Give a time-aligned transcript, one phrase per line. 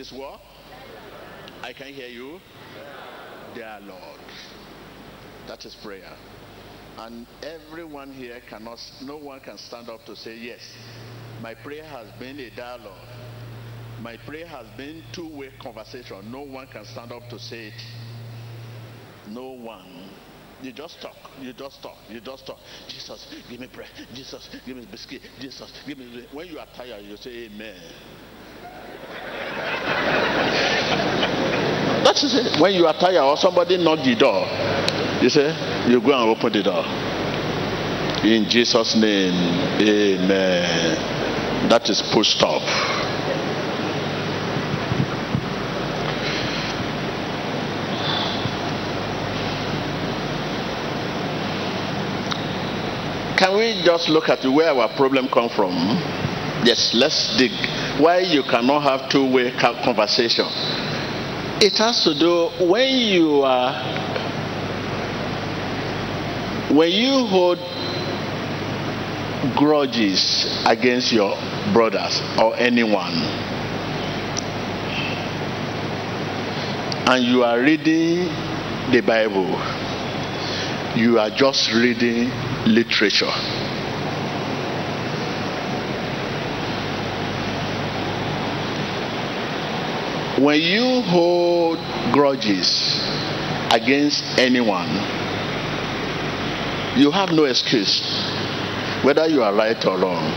[0.00, 0.40] This what?
[1.62, 2.40] I can hear you.
[3.54, 4.20] Dear Lord.
[5.46, 6.16] That is prayer.
[6.96, 10.60] And everyone here cannot, no one can stand up to say, Yes,
[11.42, 13.08] my prayer has been a dialogue.
[14.00, 16.32] My prayer has been two way conversation.
[16.32, 17.82] No one can stand up to say it.
[19.28, 20.08] No one.
[20.62, 21.16] You just talk.
[21.42, 21.98] You just talk.
[22.08, 22.58] You just talk.
[22.88, 23.88] Jesus, give me prayer.
[24.14, 25.20] Jesus, give me biscuit.
[25.38, 26.26] Jesus, give me.
[26.32, 27.76] When you are tired, you say Amen.
[32.10, 32.60] That is it.
[32.60, 34.42] When you are tired or somebody knock the door,
[35.22, 35.54] you say,
[35.88, 36.82] you go and open the door.
[38.26, 39.32] In Jesus' name,
[39.78, 41.68] amen.
[41.68, 42.62] That is pushed stop.
[53.38, 55.72] Can we just look at where our problem come from?
[56.66, 57.52] Yes, let's dig.
[58.00, 60.89] Why you cannot have two-way conversation?
[61.62, 63.74] It has to do when you are
[66.72, 67.58] when you hold
[69.58, 71.36] grudges against your
[71.74, 73.12] brothers or anyone
[77.12, 78.24] and you are reading
[78.90, 79.50] the bible
[80.96, 82.30] you are just reading
[82.64, 83.69] literature
[90.40, 91.78] when you hold
[92.12, 92.68] grudges
[93.72, 94.88] against anyone
[96.96, 98.00] you have no excuse
[99.02, 100.30] whether you are right or wrong.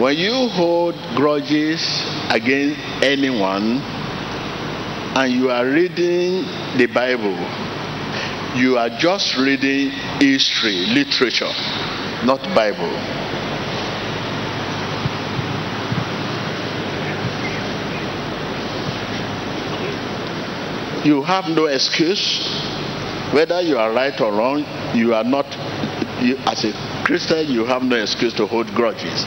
[0.00, 1.80] When you hold grudges
[2.30, 3.80] against anyone
[5.16, 6.44] and you are reading
[6.76, 7.36] the bible
[8.60, 11.52] you are just reading history literature
[12.24, 12.92] not bible
[21.06, 22.42] you have no excuse
[23.32, 24.64] whether you are right or wrong.
[24.94, 25.46] You are not
[26.20, 26.72] you, as a
[27.04, 29.24] christian you have no excuse to hold grudges.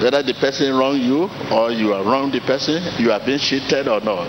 [0.00, 3.88] Whether the person wrong you or you are wrong the person you have been cheated
[3.88, 4.28] or not.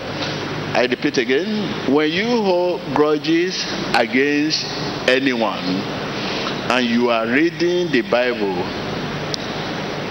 [0.74, 3.54] I repeat again when you hold grudges
[3.94, 4.64] against
[5.08, 5.62] anyone
[6.74, 8.54] and you are reading the bible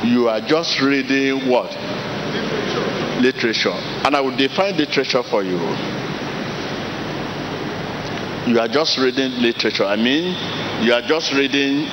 [0.08, 1.72] you are just reading what?
[3.20, 3.80] Literature, literature.
[4.06, 5.99] and i will define literature for you
[8.50, 9.86] you are just reading literature.
[9.86, 10.34] I mean,
[10.84, 11.86] you are just reading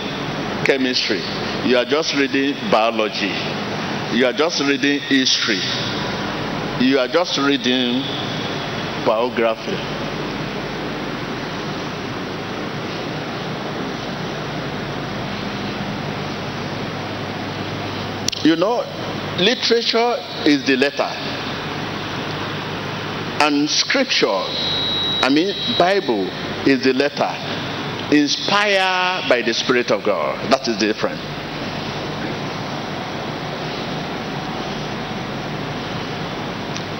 [0.64, 1.20] chemistry.
[1.68, 3.32] You are just reading biology.
[4.16, 5.60] You are just reading history.
[6.80, 8.00] You are just reading
[9.04, 9.76] biography.
[18.48, 18.82] You know,
[19.38, 20.16] literature
[20.46, 21.10] is the letter.
[23.44, 24.42] And scripture,
[25.26, 26.28] I mean, Bible
[26.68, 27.26] is the letter
[28.14, 30.52] inspired by the Spirit of God.
[30.52, 31.18] That is different.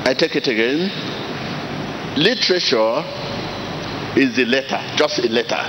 [0.05, 0.91] I take it again.
[2.17, 3.05] Literature
[4.19, 5.63] is the letter, just a letter.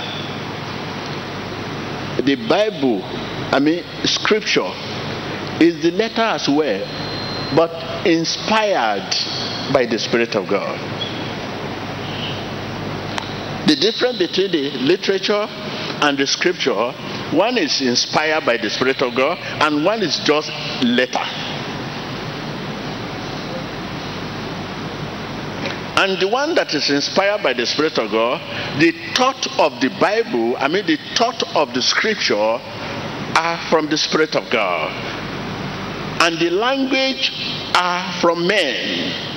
[2.24, 3.04] The Bible,
[3.54, 4.72] I mean, scripture
[5.60, 9.14] is the letter as well, but inspired
[9.72, 10.97] by the Spirit of God.
[13.68, 15.46] The difference between the literature
[16.00, 16.90] and the scripture,
[17.36, 20.48] one is inspired by the Spirit of God, and one is just
[20.82, 21.20] letter.
[26.00, 28.40] And the one that is inspired by the Spirit of God,
[28.80, 33.98] the thought of the Bible, I mean, the thought of the scripture are from the
[33.98, 34.92] Spirit of God.
[36.22, 37.32] And the language
[37.74, 39.28] are from men.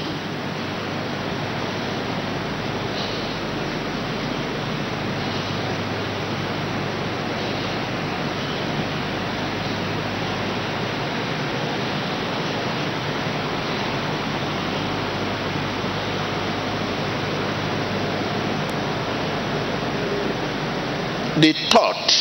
[21.42, 22.12] the thought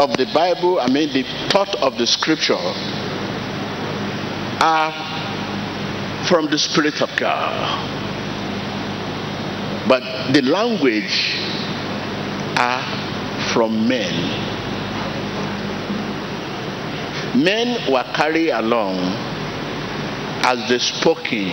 [0.00, 2.54] of the Bible, I mean, the thought of the scripture
[4.60, 4.92] are
[6.26, 7.96] from the Spirit of God.
[9.88, 11.36] But the language
[12.58, 12.82] are
[13.52, 14.14] from men.
[17.42, 18.98] Men were carried along
[20.44, 21.50] as they spoken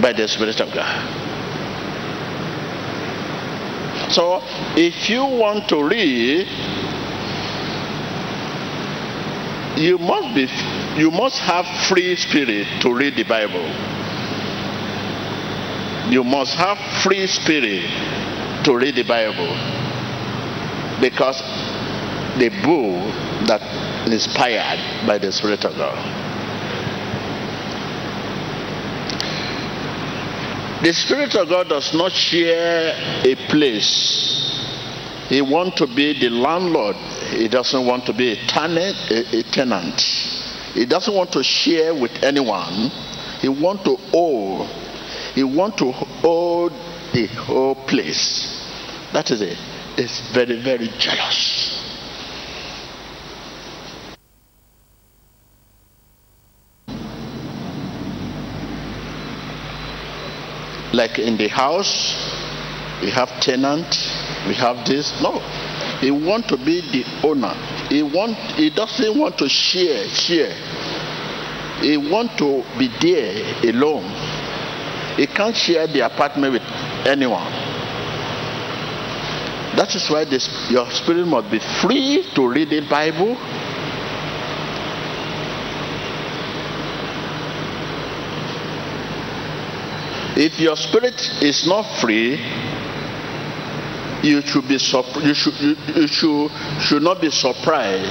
[0.00, 1.25] by the Spirit of God.
[4.10, 4.40] So,
[4.76, 6.46] if you want to read
[9.76, 10.48] you must be
[11.00, 13.66] you must have free spirit to read the bible.
[16.10, 17.84] You must have free spirit
[18.64, 19.52] to read the bible.
[21.00, 21.38] Because
[22.38, 23.60] the book that
[24.06, 26.25] is inspired by the spirit of god
[30.82, 32.94] the spirit of god does not share
[33.24, 34.52] a place
[35.28, 36.96] he wants to be the landlord
[37.30, 40.00] he doesn't want to be a tenant, a, a tenant.
[40.74, 42.90] He doesn't want to share with anyone.
[43.40, 44.68] He want to own.
[45.34, 45.92] He want to
[46.24, 46.70] own
[47.12, 48.62] the whole place.
[49.12, 49.58] That is it.
[49.98, 51.65] It's very, very jealous.
[60.92, 62.14] Like in the house,
[63.02, 63.86] we have tenant,
[64.46, 65.20] we have this.
[65.20, 65.40] No,
[66.00, 67.54] he want to be the owner.
[67.88, 70.54] He want he doesn't want to share, share.
[71.80, 74.04] He want to be there alone.
[75.16, 76.62] He can't share the apartment with
[77.06, 77.52] anyone.
[79.76, 83.36] That is why this, your spirit must be free to read the Bible.
[90.36, 92.38] If your spirit is not free,
[94.22, 96.50] you should be you should you, you should
[96.80, 98.10] should not be surprised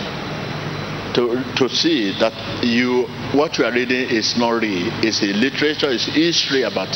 [1.15, 2.33] to to see that
[2.63, 4.91] you what you are reading is not real.
[5.03, 6.89] It's a literature, it's history about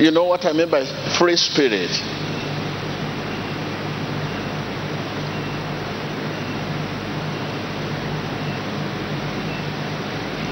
[0.00, 0.86] You know what I mean by
[1.18, 1.90] free spirit?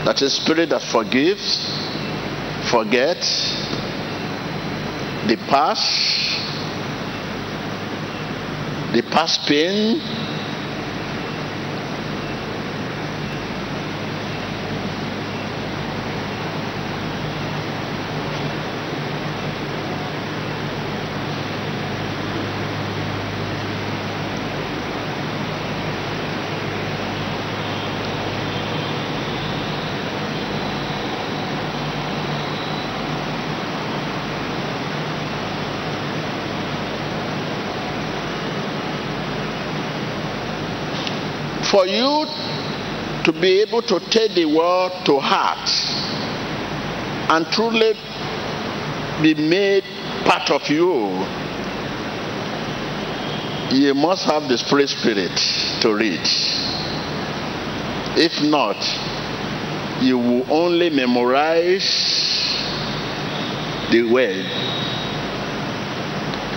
[0.05, 1.56] That is spirit that forgives,
[2.71, 3.56] forgets
[5.29, 5.83] the past,
[8.93, 9.99] the past pain,
[41.79, 42.27] for you
[43.23, 45.71] to be able to take the word to heart
[47.31, 47.93] and truly
[49.23, 49.85] be made
[50.25, 51.07] part of you,
[53.71, 55.39] you must have the spirit spirit
[55.81, 56.19] to read.
[58.19, 58.83] If not,
[60.03, 61.87] you will only memorize
[63.93, 64.47] the word,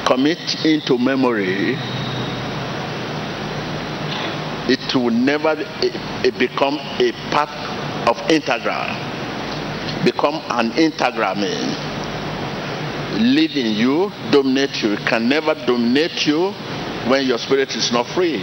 [0.08, 1.78] commit into memory
[4.94, 7.50] it will never it, become a part
[8.08, 8.86] of integral
[10.04, 11.92] become an integral man
[13.20, 14.94] live in you dominate you.
[14.94, 16.51] It can never dominate you
[17.08, 18.39] when your spirit is not free.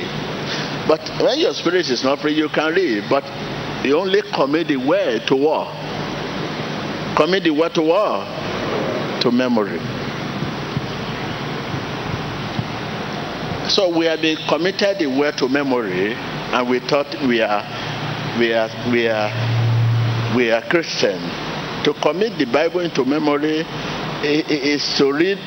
[0.87, 3.25] But when your spirit is not free you can read but
[3.85, 4.77] you only commit the
[5.27, 5.67] to war.
[7.17, 9.79] Commit the to war to memory.
[13.69, 16.15] So we have been committed the to memory,
[16.53, 17.63] and we thought we are,
[18.39, 19.31] we are, we are,
[20.37, 21.21] we are Christian.
[21.85, 23.65] To commit the Bible into memory
[24.23, 25.39] is to read,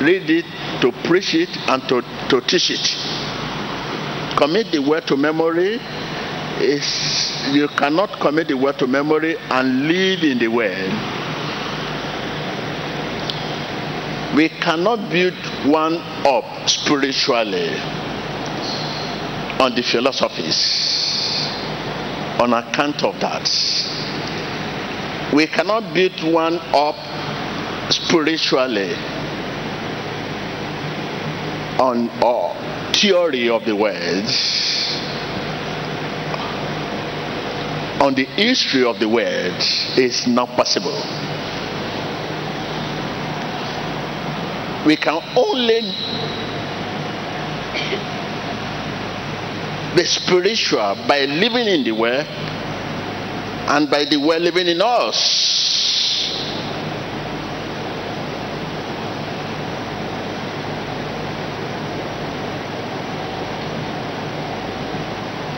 [0.00, 0.46] read it,
[0.80, 4.36] to preach it, and to, to teach it.
[4.36, 5.80] Commit the word to memory
[6.60, 11.20] is you cannot commit the word to memory and live in the word
[14.34, 15.34] we cannot build
[15.66, 17.70] one up spiritually
[19.60, 20.58] on the philosophies
[22.40, 23.46] on account of that.
[25.34, 26.96] We cannot build one up
[27.92, 28.94] spiritually
[31.78, 34.32] on uh, theory of the words,
[38.00, 39.98] on the history of the words.
[39.98, 41.04] is not possible.
[44.86, 45.82] we can only
[49.96, 55.76] the spiritual by living in the world, and by the world living in us.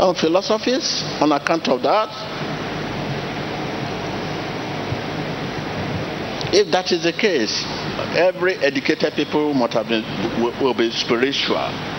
[0.01, 2.09] Our philosophies, on account of that,
[6.53, 7.65] if that is the case,
[8.17, 10.05] every educated people must have been,
[10.61, 11.92] will be spiritual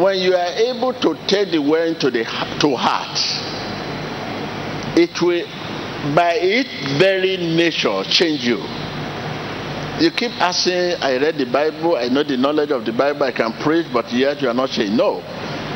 [0.00, 2.24] when you are able to take the word into the
[2.60, 3.18] to heart,
[4.96, 5.44] it will,
[6.14, 8.58] by its very nature, change you.
[10.00, 13.32] You keep asking, I read the Bible, I know the knowledge of the Bible, I
[13.32, 15.18] can preach, but yet you are not saying no.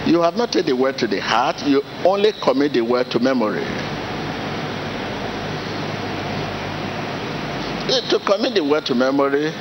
[0.06, 3.18] You have not taken the word to the heart, you only commit the word to
[3.18, 3.64] memory.
[8.10, 9.52] To commit the word to memory,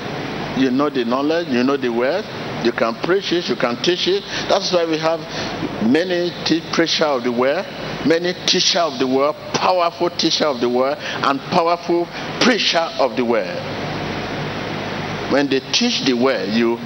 [0.57, 2.23] you know the knowledge, you know the word,
[2.63, 4.23] you can preach it, you can teach it.
[4.49, 5.19] That's why we have
[5.83, 6.61] many te-
[7.03, 7.65] of the word,
[8.05, 12.07] many teacher of the word, powerful teacher of the word, and powerful
[12.39, 13.57] preacher of the word.
[15.31, 16.77] When they teach the word, you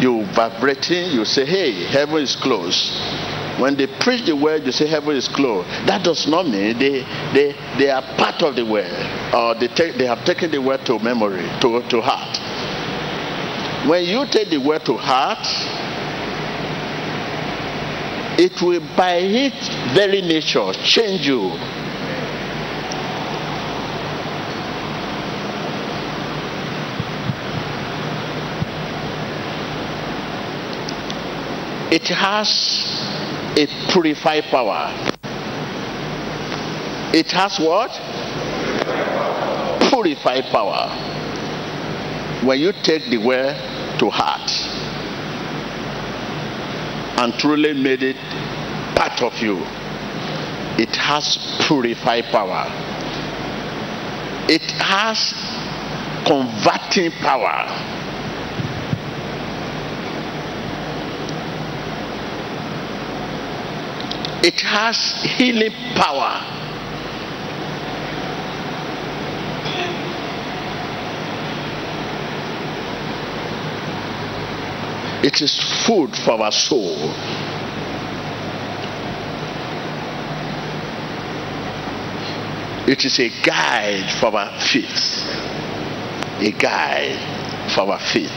[0.00, 2.90] you vibrating, you say, Hey, heaven is close.
[3.60, 5.68] When they preach the word, you say heaven is closed.
[5.86, 8.90] That does not mean they they, they are part of the word,
[9.32, 12.51] or they take they have taken the word to memory, to, to heart.
[13.86, 15.44] When you take the word to heart,
[18.38, 21.50] it will by its very nature change you.
[31.90, 32.48] It has
[33.58, 34.94] a purified power.
[37.12, 37.90] It has what?
[39.90, 40.88] Purified power.
[42.46, 43.71] When you take the word
[44.02, 44.50] to heart
[47.22, 48.16] and truly made it
[48.96, 49.58] part of you,
[50.76, 52.64] it has purified power.
[54.48, 55.32] It has
[56.26, 57.62] converting power.
[64.44, 66.61] It has healing power.
[75.22, 77.14] It is food for our soul.
[82.88, 85.24] It is a guide for our feet.
[86.40, 88.30] A guide for our feet.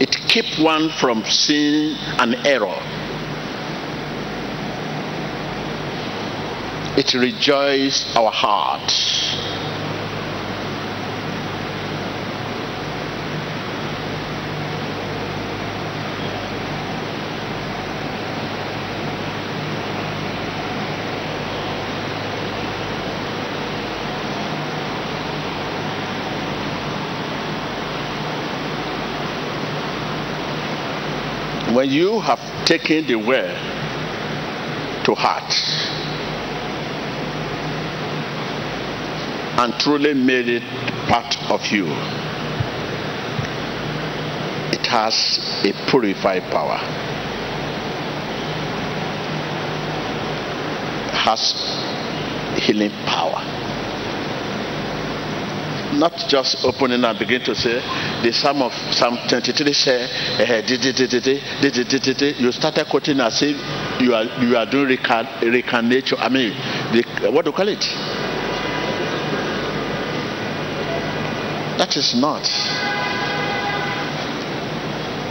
[0.00, 3.03] It keeps one from seeing an error.
[6.96, 8.88] It rejoices our heart.
[31.74, 33.56] When you have taken the word
[35.04, 36.03] to heart
[39.56, 40.62] and truly made it
[41.08, 41.86] part of you.
[44.74, 46.78] It has a purified power.
[51.14, 51.54] Has
[52.60, 53.42] healing power.
[55.94, 57.80] Not just opening and begin to say
[58.22, 60.08] the sum of Psalm 23 say
[62.40, 63.56] you started quoting as if
[64.00, 65.26] you are you are doing recon.
[65.26, 66.52] I mean
[66.92, 68.13] the, what do you call it?
[71.78, 72.44] That is not.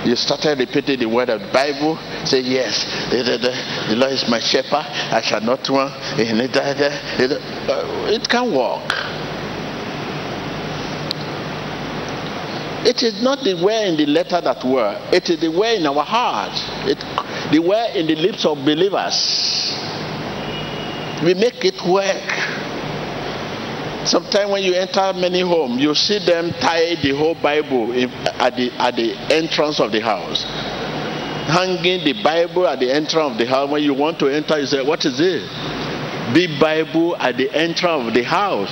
[0.05, 1.97] You started repeating the word of the Bible.
[2.25, 4.85] Say yes, the, Lord is my shepherd.
[5.11, 5.93] I shall not want.
[5.93, 6.19] Uh,
[8.11, 8.91] it can work.
[12.85, 14.99] It is not the word in the letter that were.
[15.13, 16.51] It is the word in our heart.
[16.85, 16.99] It,
[17.53, 19.71] the word in the lips of believers.
[21.23, 22.42] We make it work.
[24.05, 28.55] Sometimes when you enter many homes, you see them tie the whole Bible in, at,
[28.57, 30.43] the, at the entrance of the house.
[31.47, 33.69] Hanging the Bible at the entrance of the house.
[33.69, 35.43] When you want to enter, you say, What is it?
[36.33, 38.69] Big Bible at the entrance of the house.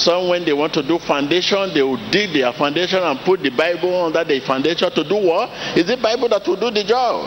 [0.00, 3.50] Some, when they want to do foundation, they will dig their foundation and put the
[3.50, 5.50] Bible under the foundation to do what?
[5.76, 7.24] Is it Bible that will do the job?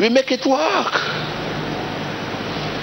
[0.00, 1.31] We make it work.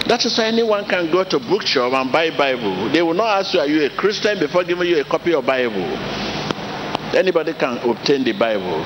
[0.09, 2.89] That is why anyone can go to bookshop and buy Bible.
[2.89, 5.45] They will not ask you, are you a Christian before giving you a copy of
[5.45, 5.85] Bible.
[7.13, 8.81] Anybody can obtain the Bible.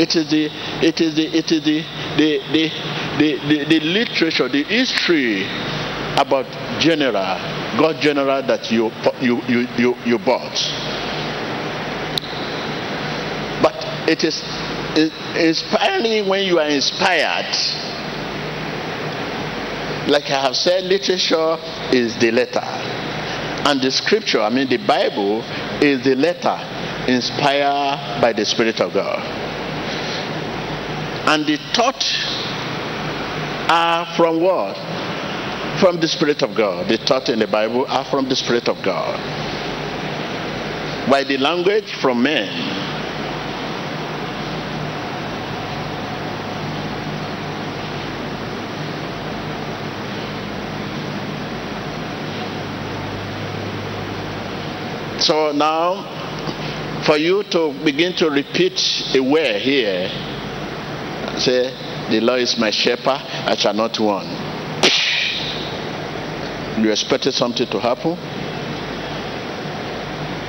[0.00, 0.48] It is the
[0.80, 1.82] it is the it is the
[2.16, 2.70] the the,
[3.18, 5.44] the, the, the literature, the history
[6.16, 6.46] about
[6.80, 7.36] general,
[7.76, 10.56] God general that you you you you, you bought.
[13.60, 13.76] But
[14.08, 14.40] it is
[15.36, 17.52] inspiring when you are inspired.
[20.08, 21.58] Like I have said, literature
[21.92, 22.64] is the letter.
[23.68, 25.42] And the scripture, I mean the Bible,
[25.82, 26.56] is the letter
[27.06, 29.20] inspired by the Spirit of God.
[31.28, 32.02] And the thought
[33.70, 34.76] are from what?
[35.78, 36.88] From the Spirit of God.
[36.88, 39.20] The thought in the Bible are from the Spirit of God.
[41.10, 42.77] By the language from men.
[55.28, 58.80] So now for you to begin to repeat
[59.14, 60.08] a word here,
[61.36, 61.68] say,
[62.08, 64.26] The Lord is my shepherd, I shall not want.
[66.82, 68.16] You expected something to happen?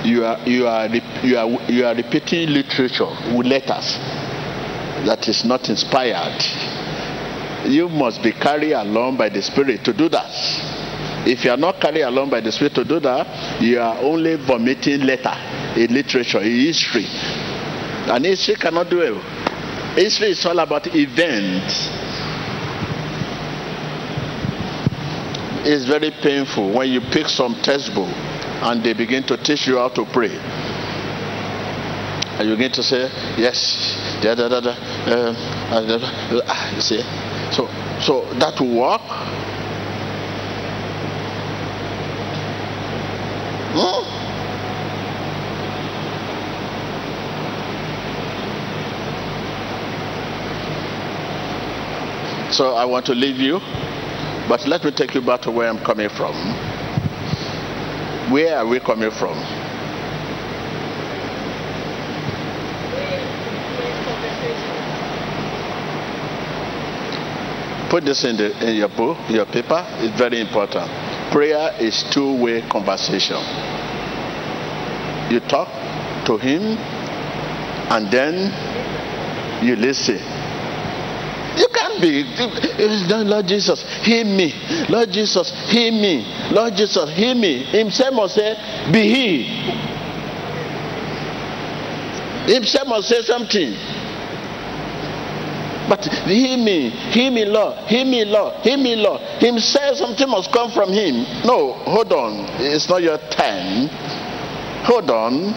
[0.07, 3.97] You are, you are, you are, you are repeating literature with letters
[5.05, 6.41] that is not inspired.
[7.69, 10.68] You must be carried along by the Spirit to do that.
[11.25, 14.35] If you are not carried along by the Spirit to do that, you are only
[14.35, 15.35] vomiting letter
[15.75, 17.05] in literature, in history.
[18.09, 19.13] And history cannot do it.
[19.95, 21.89] History is all about events.
[25.65, 29.89] It's very painful when you pick some textbook and they begin to teach you how
[29.89, 30.35] to pray.
[32.39, 34.71] And you begin to say, yes, da da da da.
[34.71, 35.35] Uh,
[35.71, 37.01] uh, you see,
[37.51, 37.67] so
[37.99, 39.01] so that will work.
[52.51, 53.59] So I want to leave you,
[54.49, 56.33] but let me take you back to where I'm coming from.
[58.29, 59.37] Where are we coming from?
[67.89, 69.85] Put this in, the, in your book, your paper.
[69.99, 70.91] It's very important.
[71.31, 73.37] Prayer is two-way conversation.
[75.31, 75.69] You talk
[76.25, 76.77] to him,
[77.91, 80.19] and then you listen
[81.59, 82.23] you can't be.
[82.79, 84.53] It's not Lord Jesus, hear me.
[84.87, 86.23] Lord Jesus, hear me.
[86.51, 87.65] Lord Jesus, hear me.
[87.65, 88.55] Himself must say,
[88.91, 89.43] be he.
[92.53, 93.75] Himself must say something.
[95.89, 99.21] But hear me, hear me, Lord, hear me, Lord, hear me, Lord.
[99.41, 101.25] Himself, something must come from him.
[101.43, 102.45] No, hold on.
[102.61, 103.89] It's not your time.
[104.85, 105.51] Hold on.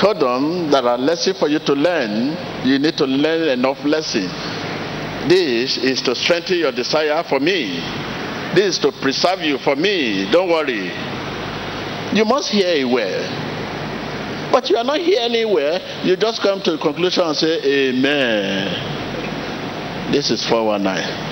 [0.00, 0.70] Hold on.
[0.70, 2.36] There are lessons for you to learn.
[2.66, 4.32] You need to learn enough lessons.
[5.30, 7.78] This is to strengthen your desire for me.
[8.54, 10.28] This is to preserve you for me.
[10.32, 10.90] Don't worry.
[12.16, 13.47] You must hear a word.
[14.52, 15.80] But you are not here anywhere.
[16.04, 20.12] You just come to the conclusion and say, Amen.
[20.12, 21.28] This is 419.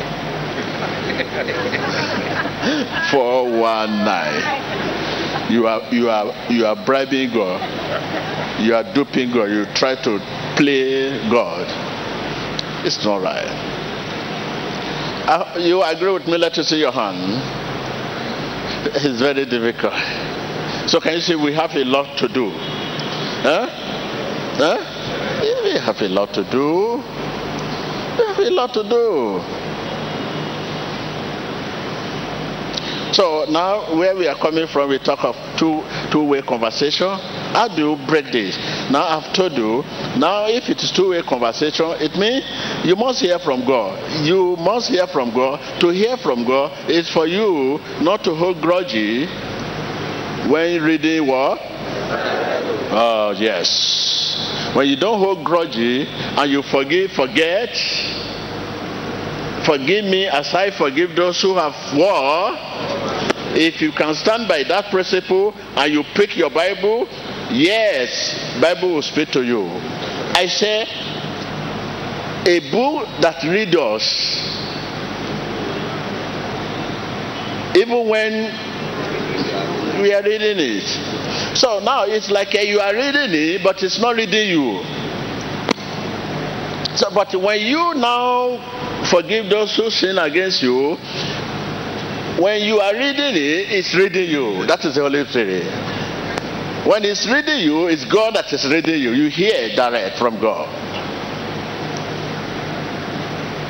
[3.11, 4.77] 419.
[5.49, 7.61] You are you are you are bribing God.
[8.61, 9.49] You are duping God.
[9.51, 10.19] You try to
[10.57, 11.67] play God.
[12.85, 13.47] It's not right.
[15.29, 16.37] Uh, you agree with me?
[16.37, 17.41] Let us see your hand.
[18.95, 19.95] It's very difficult.
[20.89, 22.53] So can you see we have a lot to do?
[23.47, 23.69] Huh?
[24.59, 24.79] Huh?
[25.63, 26.97] We have a lot to do.
[28.19, 29.41] We have a lot to do.
[33.15, 37.07] So now where we are coming from, we talk of two two-way conversation.
[37.07, 38.59] How do you break this?
[38.91, 39.85] Now I've told you.
[40.19, 42.43] Now if it is two-way conversation, it means
[42.85, 44.27] you must hear from God.
[44.27, 45.61] You must hear from God.
[45.83, 49.31] To hear from God is for you not to hold grudges
[50.51, 51.61] when reading what?
[52.99, 54.73] Oh yes.
[54.75, 57.77] When you don't hold grudge and you forgive, forget.
[59.67, 62.57] Forgive me as I forgive those who have war.
[63.55, 67.07] If you can stand by that principle and you pick your Bible,
[67.51, 68.33] yes,
[68.63, 69.67] Bible will speak to you.
[70.33, 70.87] I say
[72.47, 74.05] a book that reads us,
[77.77, 78.77] even when
[80.01, 81.26] We are reading it.
[81.57, 84.83] So now it's like uh, you are reading it, but it's not reading you.
[86.97, 88.61] So, but when you now
[89.11, 90.97] forgive those who sin against you,
[92.39, 94.67] when you are reading it, it's reading you.
[94.67, 95.65] That is the Holy Spirit.
[96.87, 99.13] When it's reading you, it's God that is reading you.
[99.13, 100.69] You hear direct from God.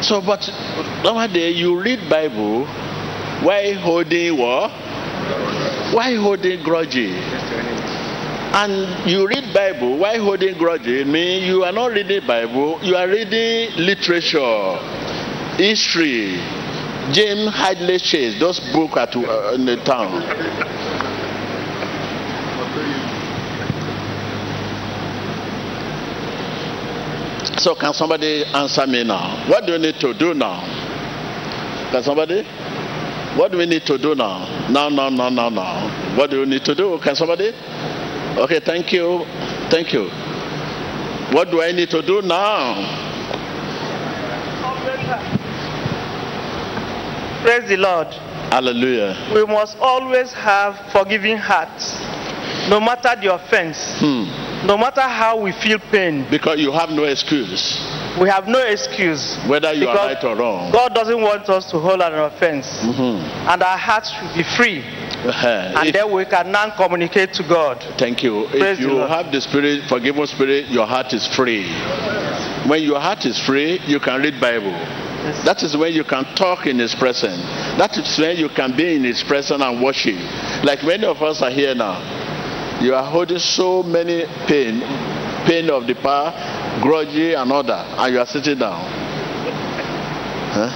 [0.02, 0.42] So, but
[1.04, 2.66] nowadays you read Bible,
[3.46, 4.70] why holding what?
[5.94, 7.14] Why holding grudges?
[8.56, 11.06] And you read Bible, why holding grudges?
[11.06, 14.78] Mean you are not reading Bible, you are reading literature,
[15.58, 16.40] history,
[17.12, 20.22] James Hadley Chase, those books at uh, in the town.
[27.58, 29.44] So can somebody answer me now?
[29.50, 30.64] What do you need to do now?
[31.92, 32.42] Can somebody?
[33.36, 34.48] What do we need to do now?
[34.70, 36.16] Now, now, now, now, now.
[36.16, 36.98] What do you need to do?
[37.02, 37.52] Can somebody?
[38.36, 39.24] Okay, thank you.
[39.70, 40.10] Thank you.
[41.34, 42.74] What do I need to do now?
[47.42, 48.08] Praise the Lord.
[48.52, 49.16] Hallelujah.
[49.34, 51.96] We must always have forgiving hearts,
[52.68, 54.24] no matter the offense, Hmm.
[54.66, 56.26] no matter how we feel pain.
[56.30, 57.78] Because you have no excuse,
[58.20, 59.36] We have no excuse.
[59.46, 60.70] whether you are right or wrong.
[60.72, 63.20] God doesn't want us to hold an offense, Mhm.
[63.48, 64.84] and our hearts should be free.
[65.30, 67.84] And If- then we can now communicate to God.
[67.98, 68.46] Thank you.
[68.50, 71.66] Praise if you have the spirit, forgiving spirit, your heart is free.
[72.66, 74.70] When your heart is free, you can read Bible.
[74.70, 75.44] Yes.
[75.44, 77.42] That is when you can talk in His presence.
[77.78, 80.16] That is when you can be in His presence and worship.
[80.62, 82.00] Like many of us are here now.
[82.80, 84.80] You are holding so many pain,
[85.46, 86.32] pain of the power,
[86.82, 88.84] grudge and other, and you are sitting down.
[90.52, 90.70] Huh?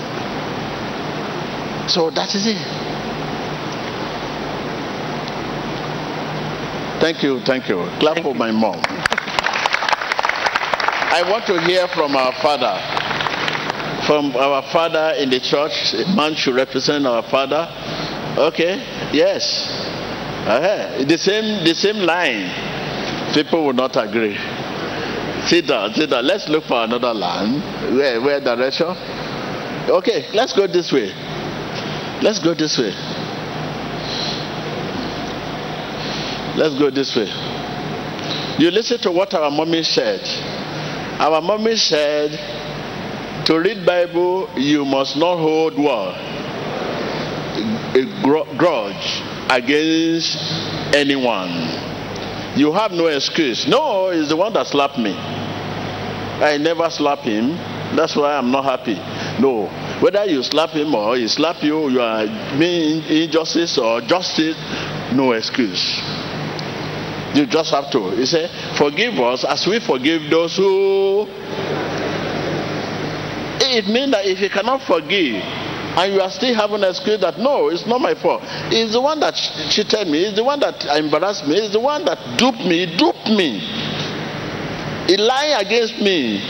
[1.88, 2.79] So that is it.
[7.00, 7.76] Thank you, thank you.
[7.98, 8.38] Clap Thank for you.
[8.38, 8.76] my mom.
[11.12, 12.76] I want to hear from our father.
[14.06, 17.66] From our father in the church, a man should represent our father.
[18.38, 18.76] Okay,
[19.12, 19.66] yes.
[20.46, 21.02] Uh-huh.
[21.04, 22.52] The same, the same line.
[23.34, 24.36] People will not agree.
[25.46, 26.26] Sit down, sit down.
[26.26, 27.62] Let's look for another land.
[27.96, 28.88] Where, where direction?
[29.88, 31.12] Okay, let's go this way.
[32.22, 32.92] Let's go this way.
[36.56, 37.28] Let's go this way.
[38.58, 40.20] You listen to what our mommy said.
[41.20, 42.30] Our mommy said,
[43.46, 46.14] to read Bible, you must not hold what?
[47.96, 50.36] A gr- grudge against
[50.94, 51.50] anyone.
[52.56, 53.66] You have no excuse.
[53.66, 55.12] No, it's the one that slapped me.
[55.12, 57.56] I never slap him.
[57.96, 58.94] That's why I'm not happy.
[59.40, 59.66] No.
[60.00, 62.26] Whether you slap him or he slap you, you are
[62.58, 64.56] being injustice or justice,
[65.12, 66.00] no excuse.
[67.34, 68.10] You just have to.
[68.10, 71.26] He said, Forgive us as we forgive those who.
[73.62, 75.42] It means that if you cannot forgive
[75.96, 78.42] and you are still having an excuse that no, it's not my fault.
[78.72, 79.34] It's the one that
[79.70, 83.28] cheated me, it's the one that embarrassed me, it's the one that duped me, duped
[83.28, 83.58] me.
[85.06, 86.40] He lied against me.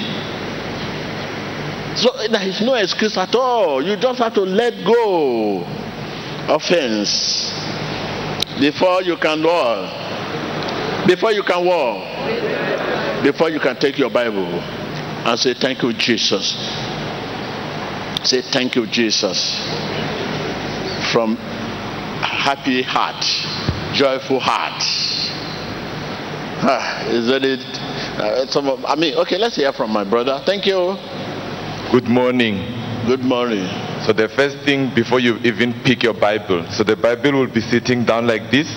[1.96, 3.82] So there is no excuse at all.
[3.82, 5.64] You just have to let go.
[6.48, 7.52] Of offense.
[8.58, 9.99] Before you can war.
[11.06, 12.04] Before you can walk,
[13.22, 16.54] Before you can take your Bible and say, Thank you, Jesus.
[18.24, 19.60] Say, Thank you, Jesus.
[21.12, 23.22] From happy heart,
[23.94, 24.82] joyful heart.
[26.62, 27.60] Ah, is that it?
[28.20, 30.42] Uh, some of, I mean, okay, let's hear from my brother.
[30.44, 30.96] Thank you.
[31.92, 32.60] Good morning.
[33.06, 33.66] Good morning.
[34.04, 37.60] So the first thing before you even pick your Bible, so the Bible will be
[37.60, 38.68] sitting down like this.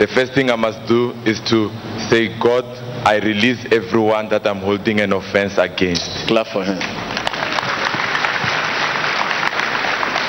[0.00, 1.68] The first thing I must do is to
[2.08, 2.64] say, God,
[3.04, 6.26] I release everyone that I'm holding an offense against.
[6.26, 6.80] Clap for him.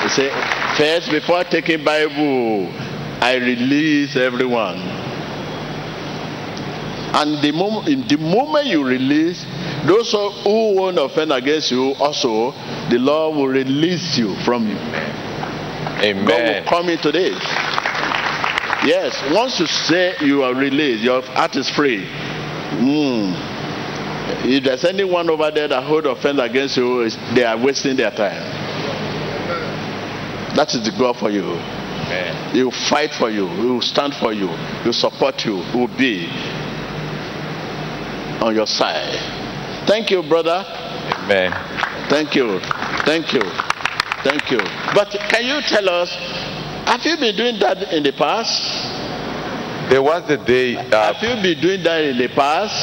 [0.02, 0.28] He say,
[0.76, 2.68] first, before taking Bible,
[3.24, 4.76] I release everyone.
[7.14, 9.42] And the moment, in the moment you release,
[9.86, 10.12] those
[10.44, 12.52] who won't offend against you, also,
[12.90, 14.76] the Lord will release you from you.
[16.04, 16.26] Amen.
[16.26, 17.40] God will come into this.
[18.84, 22.04] Yes, once you say you are released, your heart is free.
[22.04, 23.34] Mm.
[24.44, 28.42] If there's anyone over there that hold offense against you, they are wasting their time.
[30.56, 31.44] That is the God for you.
[31.44, 32.54] Amen.
[32.54, 33.48] He will fight for you.
[33.48, 34.48] He will stand for you.
[34.48, 35.62] He will support you.
[35.62, 36.26] He will be
[38.42, 39.16] on your side.
[39.86, 40.64] Thank you, brother.
[41.22, 41.52] Amen.
[42.10, 42.58] Thank you.
[43.06, 43.42] Thank you.
[44.24, 44.58] Thank you.
[44.94, 46.10] But can you tell us,
[46.86, 48.52] have you been doing that in the past?
[49.90, 52.74] There was a day uh, Have you been doing that in the past?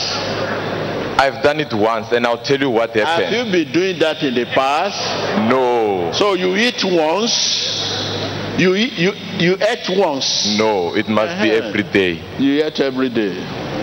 [1.20, 3.26] I've done it once, and I'll tell you what happened.
[3.36, 5.50] Have you been doing that in the past?
[5.50, 7.34] No, So you eat once,
[8.58, 10.58] you eat, you you ate once.
[10.58, 11.68] no, it must be Uh-huh.
[11.68, 12.22] every day.
[12.40, 13.36] You eat every day.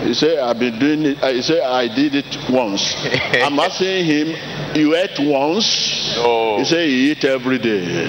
[0.07, 1.23] You say I've been doing it.
[1.23, 2.95] uh, You say I did it once.
[3.43, 4.27] I'm asking him.
[4.75, 6.15] You ate once.
[6.17, 6.57] No.
[6.59, 8.07] He say he eat every day.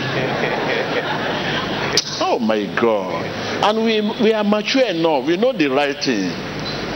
[2.38, 3.24] Oh my God!
[3.64, 5.26] And we we are mature enough.
[5.26, 6.30] We know the right thing.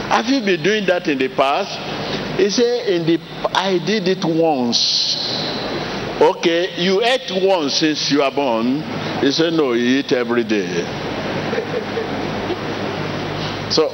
[0.09, 2.39] Have you been doing that in the past?
[2.39, 3.19] He say in the
[3.53, 5.05] I did it once.
[6.21, 8.81] Okay, you ate once since you are born.
[9.21, 10.83] He said no, you eat every day.
[13.69, 13.89] So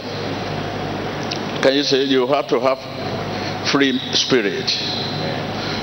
[1.61, 2.79] can you say you have to have
[3.71, 4.65] free spirit?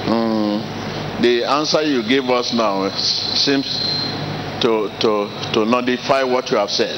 [0.05, 3.65] Mm, the answer you gave us now seems
[4.61, 6.97] to, to, to nullify what you have said.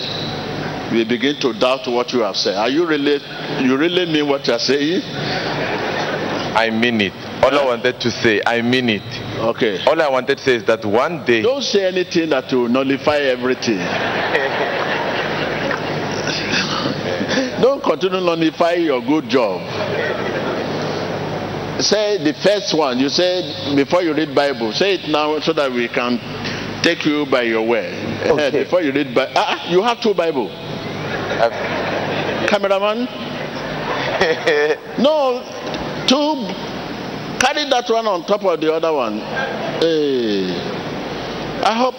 [0.92, 2.56] We begin to doubt what you have said.
[2.56, 3.20] Are you really
[3.62, 5.02] you really mean what you are saying?
[5.04, 7.12] I mean it.
[7.44, 9.02] All I wanted to say, I mean it.
[9.38, 9.84] Okay.
[9.86, 13.18] All I wanted to say is that one day, Don't say anything that will nullify
[13.18, 13.78] everything.
[17.60, 19.60] Don't continue nullify your good job.
[21.82, 22.98] Say the first one.
[22.98, 24.72] You say before you read Bible.
[24.72, 26.18] Say it now so that we can
[26.82, 27.92] take you by your word.
[27.92, 28.64] Eh, Okay.
[28.64, 30.48] Before you read ah, ah, you have two Bible.
[32.48, 33.04] Cameraman.
[34.98, 35.42] no,
[36.06, 36.46] two.
[37.38, 39.18] Carry that one on top of the other one.
[39.80, 40.50] Hey.
[41.64, 41.94] I hope.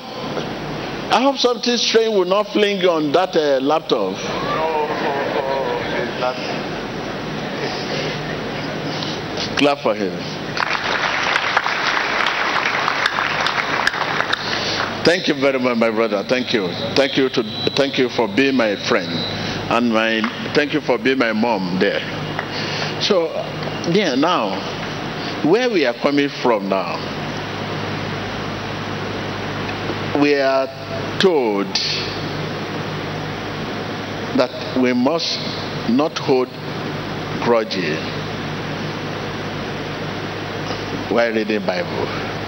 [1.12, 4.16] I hope something strange will not fling on that uh, laptop.
[9.58, 10.14] Clap for him.
[15.10, 16.24] Thank you very much, my brother.
[16.30, 16.68] Thank you.
[16.96, 17.42] Thank you to
[17.76, 20.22] thank you for being my friend, and my
[20.54, 22.00] thank you for being my mom there.
[23.02, 23.26] So,
[23.92, 24.54] yeah, now
[25.50, 26.94] where we are coming from now,
[30.22, 30.68] we are
[31.20, 31.74] told
[34.38, 35.40] that we must
[35.90, 36.50] not hold
[37.42, 37.98] grudges
[41.12, 42.39] while reading Bible.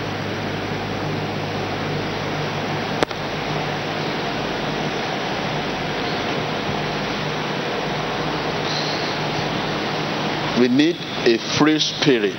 [10.62, 10.96] We need
[11.26, 12.36] a free spirit.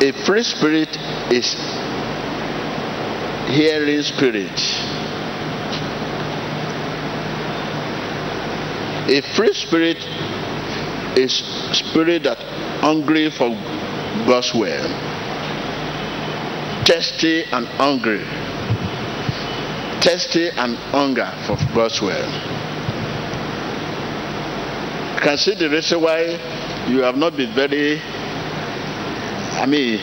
[0.00, 0.96] A free spirit
[1.30, 1.52] is
[3.54, 4.58] hearing spirit.
[9.06, 9.98] A free spirit
[11.18, 11.34] is
[11.76, 12.38] spirit that
[12.80, 13.50] hungry for
[14.26, 15.09] God's will,
[16.90, 18.24] thirsty and hungry,
[20.02, 22.30] thirsty and hunger for God's will.
[25.14, 26.22] You can see the reason why
[26.88, 28.00] you have not been very.
[29.54, 30.00] I mean,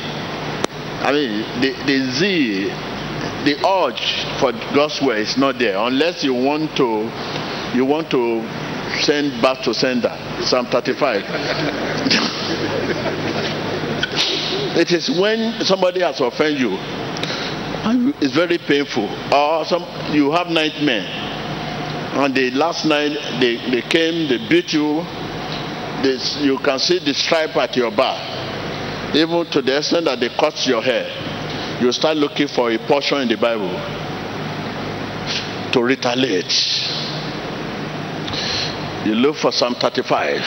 [1.03, 2.69] I mean the the zeal,
[3.43, 7.11] the urge for God's is not there unless you want to,
[7.75, 8.47] you want to
[9.01, 10.15] send back to sender.
[10.45, 12.33] Psalm 35.
[14.77, 16.77] it is when somebody has offended you,
[18.21, 21.07] it's very painful, or some you have nightmare,
[22.23, 25.03] and the last night they, they came, they beat you.
[26.43, 28.37] You can see the stripe at your back
[29.15, 33.21] even to the extent that they cut your hair, you start looking for a portion
[33.21, 33.71] in the Bible
[35.71, 36.53] to retaliate.
[39.05, 40.41] You look for Psalm 35,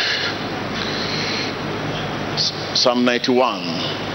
[2.77, 4.10] Psalm 91.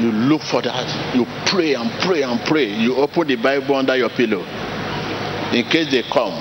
[0.00, 1.14] You look for that.
[1.14, 2.72] You pray and pray and pray.
[2.72, 4.40] You open the Bible under your pillow
[5.52, 6.32] in case they come.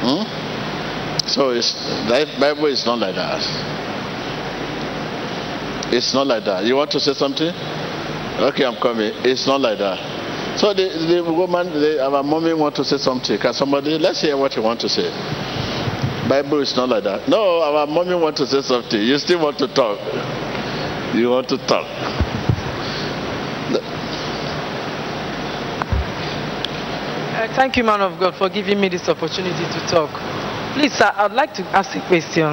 [0.00, 1.28] Hmm?
[1.28, 1.72] So it's
[2.08, 3.42] that Bible is not like that.
[5.92, 6.64] It's not like that.
[6.64, 7.52] You want to say something?
[7.52, 9.12] Okay, I'm coming.
[9.24, 10.58] It's not like that.
[10.58, 13.38] So the, the woman, the, our mommy want to say something.
[13.38, 13.98] Can somebody?
[13.98, 15.08] Let's hear what you want to say.
[16.28, 17.28] Bible is not like that.
[17.28, 19.00] No, our mommy want to say something.
[19.00, 19.98] You still want to talk.
[21.14, 21.86] You want to talk.
[27.34, 30.10] Uh, thank you, man of God, for giving me this opportunity to talk.
[30.74, 32.44] Please, sir, I'd like to ask a question.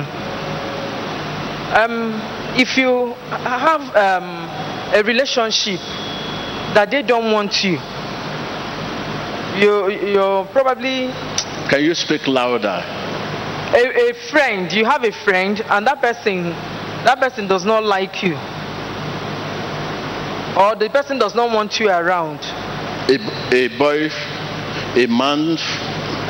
[1.75, 2.19] Um,
[2.57, 5.79] if you have um, a relationship
[6.73, 7.77] that they don't want you,
[9.61, 11.11] you you're probably
[11.69, 12.98] Can you speak louder?
[13.73, 14.71] A, a friend.
[14.71, 16.49] You have a friend, and that person
[17.05, 18.33] that person does not like you,
[20.59, 22.39] or the person does not want you around.
[23.09, 23.15] A,
[23.55, 24.09] a boy,
[24.95, 25.57] a man,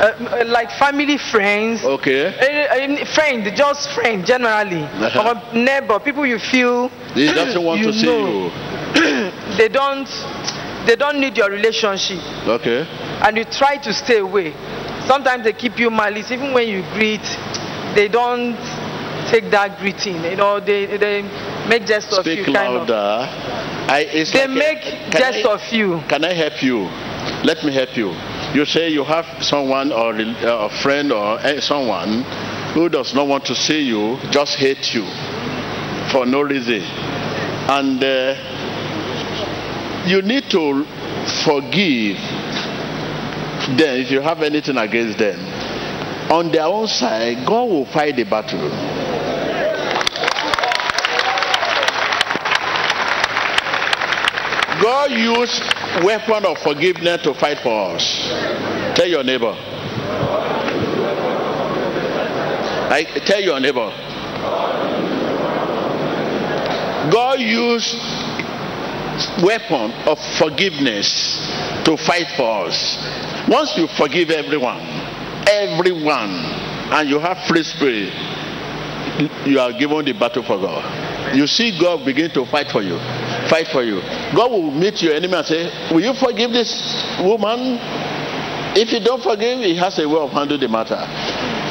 [0.00, 1.84] Uh, uh, like family friends.
[1.84, 2.32] okay.
[2.40, 5.34] A, a friend, just friend generally, Uh-huh.
[5.34, 8.50] or neighbor, people you feel He doesn't want to see you.
[9.58, 10.08] they don't
[10.86, 12.86] they don't need your relationship Okay.
[13.22, 14.54] and you try to stay away
[15.10, 17.26] sometimes they keep you malice even when you greet
[17.96, 18.54] they don't
[19.30, 21.22] take that greeting you know they they
[21.68, 23.28] make jest of Speak you kind of louder.
[23.96, 26.78] I, it's they like make can jest I- of you Can I help you?
[27.44, 28.08] Let me help you.
[28.54, 32.22] You say you have someone or uh, a friend or eh, someone
[32.74, 35.04] who does not want to see you, just hate you
[36.12, 36.82] for no reason.
[37.68, 38.34] And uh,
[40.06, 40.84] you need to
[41.44, 42.16] forgive
[43.68, 45.38] them if you have anything against them.
[46.30, 48.70] On their own side, God will fight the battle.
[54.80, 55.62] God used
[56.02, 58.28] weapon of forgiveness to fight for us.
[58.96, 59.54] Tell your neighbor.
[62.92, 63.90] I tell your neighbor.
[67.10, 67.96] God used
[69.42, 71.38] weapon of forgiveness
[71.84, 72.96] to fight for us.
[73.48, 74.80] Once you forgive everyone,
[75.48, 76.30] everyone,
[76.92, 78.12] and you have free spirit,
[79.46, 81.36] you are given the battle for God.
[81.36, 82.98] You see God begin to fight for you.
[83.48, 84.00] Fight for you.
[84.34, 86.70] God will meet your enemy and say, Will you forgive this
[87.20, 87.78] woman?
[88.76, 90.98] If you don't forgive, he has a way of handling the matter.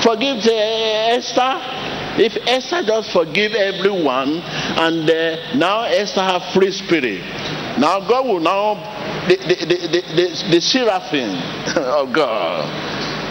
[0.04, 1.88] Forgive Esther.
[2.19, 7.23] If Esther just forgive everyone, and uh, now Esther have free spirit.
[7.79, 8.75] Now God will now
[9.27, 11.32] the the the, the, the, the seraphim
[11.77, 12.67] of God.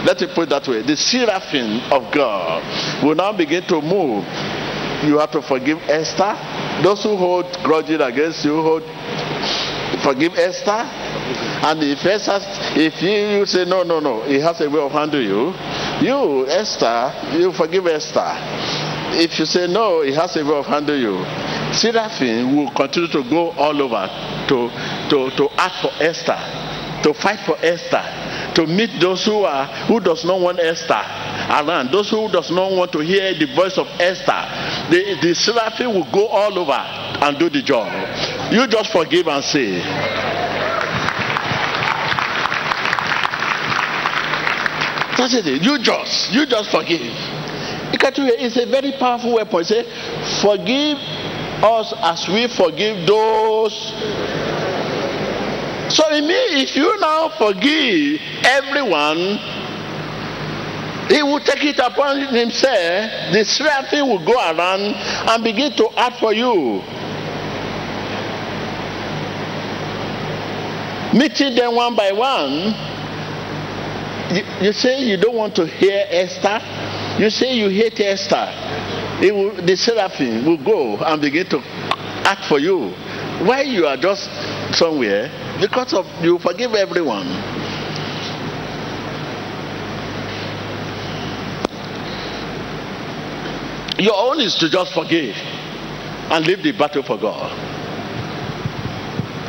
[0.05, 0.81] Let me put it that way.
[0.81, 4.25] The seraphim of God will now begin to move.
[5.05, 6.33] You have to forgive Esther.
[6.81, 8.83] Those who hold grudges against you, hold
[10.01, 10.81] forgive Esther.
[11.61, 12.39] And if Esther,
[12.79, 15.53] if you, you say no, no, no, he has a way of handling you.
[16.01, 18.78] You, Esther, you forgive Esther.
[19.11, 21.23] If you say no, he has a way of handling you.
[21.73, 24.07] Seraphim will continue to go all over
[24.47, 24.69] to
[25.09, 26.37] to to act for Esther,
[27.03, 28.03] to fight for Esther,
[28.55, 30.93] to meet those who are who does not want Esther
[31.49, 34.45] around, those who does not want to hear the voice of Esther.
[34.91, 37.91] The the seraphim will go all over and do the job.
[38.51, 39.79] You just forgive and say.
[45.19, 45.61] That's it.
[45.61, 47.38] You just, you just forgive.
[47.91, 49.63] It's a very powerful weapon.
[49.63, 49.83] Say,
[50.41, 50.97] forgive
[51.63, 53.73] us as we forgive those.
[55.93, 59.39] So it means if you now forgive everyone,
[61.09, 63.33] he will take it upon himself.
[63.33, 66.83] The seraphim will go around and begin to act for you.
[71.17, 72.75] Meeting them one by one.
[74.37, 76.61] You, you say you don't want to hear Esther.
[77.19, 78.47] You say you hate Esther.
[79.21, 81.59] It will, the seraphim will go and begin to
[82.23, 82.91] act for you.
[83.45, 84.23] Why you are just
[84.73, 85.29] somewhere?
[85.59, 87.27] Because of you forgive everyone.
[93.99, 97.51] Your own is to just forgive and leave the battle for God.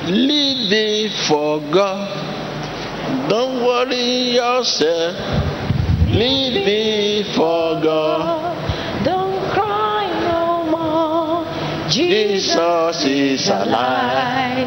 [0.09, 3.29] Leave it for God.
[3.29, 5.70] Don't worry yourself.
[6.13, 9.05] Leave it for God.
[9.05, 11.89] Don't cry no more.
[11.89, 14.67] Jesus is alive.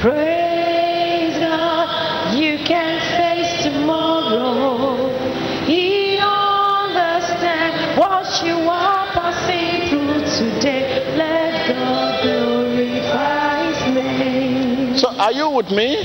[0.00, 2.34] Praise God.
[2.34, 5.12] You can face tomorrow.
[5.66, 11.04] He understands what you are passing through today.
[11.18, 14.96] Let God glorify His name.
[14.96, 16.02] So, are you with me?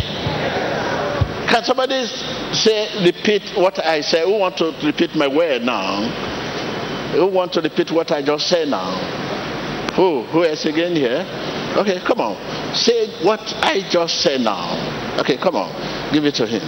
[1.53, 2.07] Can somebody
[2.51, 4.25] say, repeat what I say?
[4.25, 6.01] Who want to repeat my word now?
[7.13, 8.89] Who want to repeat what I just said now?
[9.95, 10.23] Who?
[10.33, 11.21] Who else again here?
[11.77, 12.73] Okay, come on.
[12.73, 15.19] Say what I just said now.
[15.19, 15.69] Okay, come on.
[16.11, 16.61] Give it to him.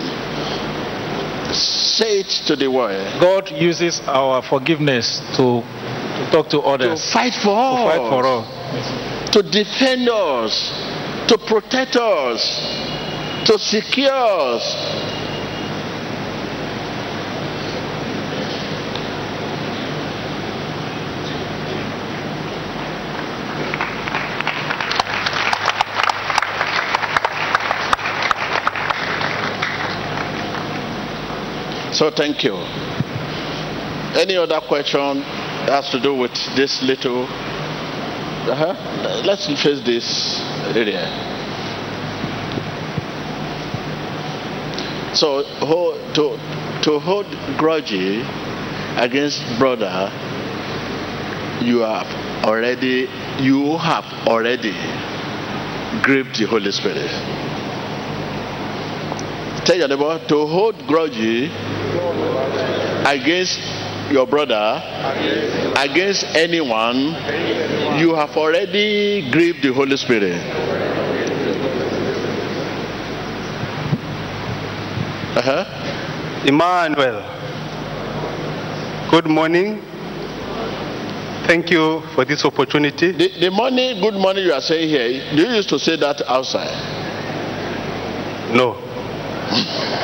[1.51, 3.19] Say it to the world.
[3.19, 7.01] God uses our forgiveness to, to talk to others.
[7.01, 9.31] To fight for to fight for us.
[9.33, 10.53] to defend us,
[11.27, 12.94] to protect us,
[13.45, 15.15] to secure us.
[31.95, 32.55] So thank you.
[34.15, 37.23] Any other question that has to do with this little?
[37.23, 39.21] Uh-huh.
[39.23, 40.41] Let's face this
[40.75, 41.34] area.
[45.15, 45.43] So
[46.15, 46.37] to
[46.83, 47.25] to hold
[47.57, 47.93] grudge
[48.97, 50.11] against brother,
[51.61, 52.07] you have
[52.43, 53.07] already
[53.39, 54.75] you have already
[56.03, 57.09] grieved the Holy Spirit.
[59.63, 61.17] Tell your neighbor to hold grudge
[63.07, 63.59] against
[64.11, 64.83] your brother,
[65.77, 67.15] against anyone,
[67.97, 70.74] you have already grieved the Holy Spirit.
[75.35, 76.45] Uh-huh.
[76.47, 77.19] Emmanuel,
[79.11, 79.81] good morning.
[81.45, 83.11] Thank you for this opportunity.
[83.11, 86.21] The, the morning, good money you are saying here, do you used to say that
[86.27, 86.71] outside?
[88.55, 88.79] No.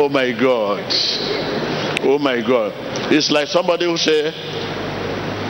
[0.00, 0.84] Oh my God.
[2.02, 2.72] Oh my God.
[3.12, 4.28] It's like somebody who say,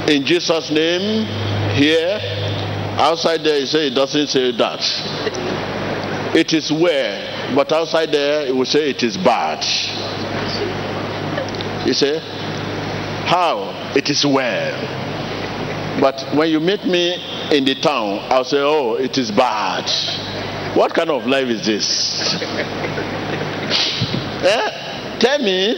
[0.09, 1.27] in Jesus' name,
[1.75, 2.19] here,
[2.99, 5.48] outside there, he say it doesn't say that.
[6.39, 9.59] It is where, but outside there, it will say it is bad.
[11.85, 12.21] You say,
[13.27, 13.93] how?
[13.97, 14.71] It is where.
[16.01, 17.15] But when you meet me
[17.51, 19.91] in the town, I'll say, oh, it is bad.
[20.77, 22.35] What kind of life is this?
[24.45, 25.19] eh?
[25.19, 25.77] Tell me.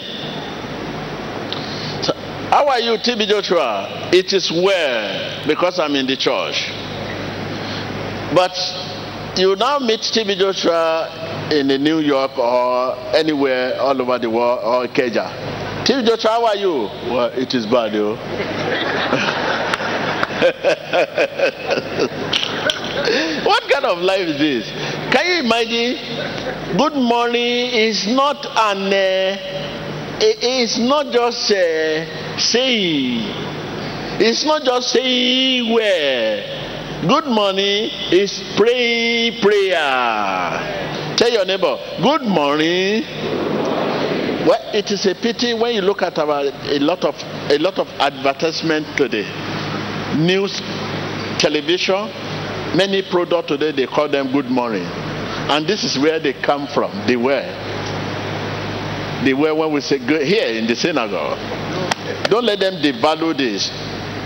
[2.51, 4.11] How are you, TB Joshua?
[4.13, 6.71] It is well because I'm in the church.
[8.35, 8.53] But
[9.41, 14.86] you now meet TB Joshua in New York or anywhere all over the world or
[14.93, 15.32] Keja.
[15.84, 16.72] TB Joshua, how are you?
[17.11, 18.16] Well, it is bad, yo.
[23.45, 24.70] what kind of life is this?
[25.12, 25.97] Can you imagine?
[26.76, 28.93] Good morning is not an.
[28.93, 29.36] Uh,
[30.22, 33.22] it's not just uh, saying.
[34.20, 36.60] It's not just saying where.
[37.01, 41.16] Good morning is pray prayer.
[41.16, 43.05] Tell your neighbor, good morning.
[44.46, 47.14] Well, it is a pity when you look at our a lot of
[47.51, 49.24] a lot of advertisement today,
[50.18, 50.61] news,
[51.38, 52.05] television,
[52.76, 56.92] many products today they call them good morning, and this is where they come from.
[57.07, 57.48] They were,
[59.24, 61.38] they were when we say good here in the synagogue.
[62.28, 63.70] Don't let them devalue this.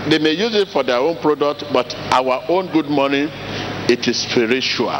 [0.09, 3.27] They may use it for their own product, but our own good morning,
[3.89, 4.93] it is spiritual.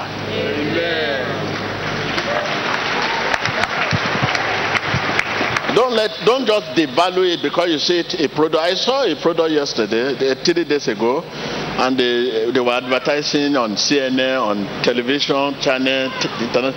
[5.76, 8.64] Don't let don't just devalue it because you see it a product.
[8.64, 13.76] I saw a product yesterday, eh, three days ago, and they, they were advertising on
[13.76, 16.74] CNN, on television channel, internet.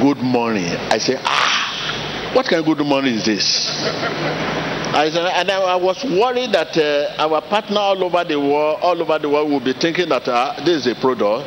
[0.00, 0.70] Good morning.
[0.88, 4.77] I say, ah, what kind of good morning is this?
[5.06, 9.28] And I, was worried that uh, our partner all over the world, all over the
[9.28, 11.46] world, will be thinking that uh, this is a product.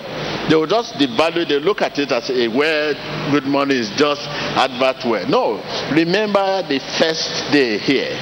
[0.49, 1.45] They will just devalue.
[1.45, 2.93] They look at it as a where
[3.29, 4.21] good money is just
[4.55, 5.27] advert word.
[5.27, 5.59] No,
[5.91, 8.15] remember the first day here.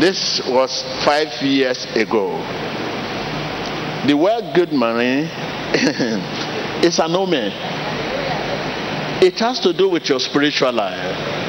[0.00, 2.36] This was five years ago.
[4.06, 5.28] The word good money
[6.84, 7.52] is an omen.
[9.22, 11.39] It has to do with your spiritual life.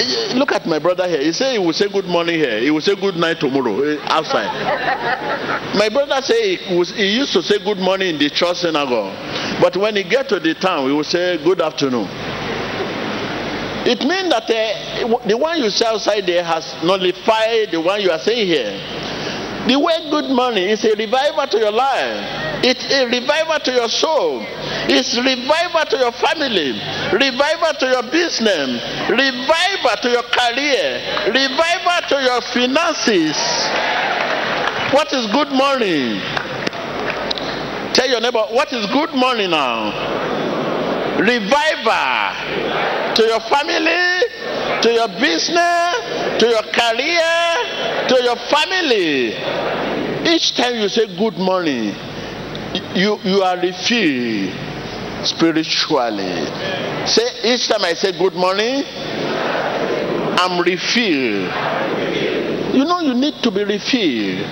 [0.00, 1.20] Eh, Look at my brother here.
[1.20, 2.58] He said he will say good morning here.
[2.60, 4.48] He will say good night tomorrow eh, outside.
[5.78, 9.14] my brother say he, was, he used to say good morning in the church synagogue,
[9.60, 12.08] but when he get to the town, he will say good afternoon.
[13.84, 18.10] It means that uh, the one you say outside there has nullified the one you
[18.12, 18.70] are saying here.
[19.66, 22.66] The word good morning is a revival to your life.
[22.66, 24.42] It's a revival to your soul.
[24.90, 26.74] It's revival to your family.
[27.14, 28.82] Revival to your business.
[29.06, 30.98] Revival to your career.
[31.30, 33.38] Revival to your finances.
[34.90, 36.18] What is good morning?
[37.94, 39.94] Tell your neighbor, what is good morning now?
[41.22, 44.21] Revival to your family,
[44.82, 49.34] to your business, to your career, to your family.
[50.34, 51.94] Each time you say good morning,
[52.94, 54.52] you, you are refilled
[55.24, 56.46] spiritually.
[57.06, 58.82] Say each time I say good morning,
[60.38, 61.52] I'm refilled.
[62.74, 64.46] You know you need to be refilled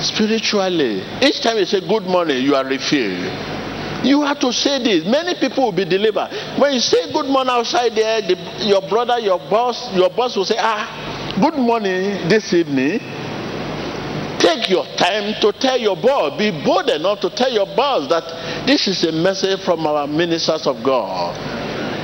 [0.00, 1.02] spiritually.
[1.20, 3.61] Each time you say good morning, you are refilled.
[4.04, 5.04] You have to say this.
[5.06, 6.28] Many people will be delivered.
[6.58, 8.36] When you say good morning outside there, the,
[8.66, 12.98] your brother, your boss, your boss will say, ah, good morning this evening.
[14.38, 16.36] Take your time to tell your boss.
[16.36, 20.66] Be bold enough to tell your boss that this is a message from our ministers
[20.66, 21.36] of God.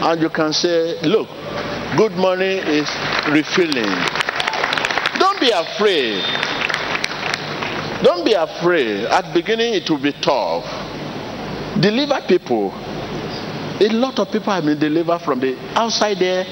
[0.00, 1.26] and you can say, look,
[1.96, 2.88] good morning is
[3.32, 3.90] refilling.
[5.18, 6.22] Don't be afraid.
[8.04, 9.06] Don't be afraid.
[9.06, 10.64] At beginning it will be tough.
[11.80, 12.72] Deliver people.
[13.80, 16.44] A lot of people have been delivered from the outside there.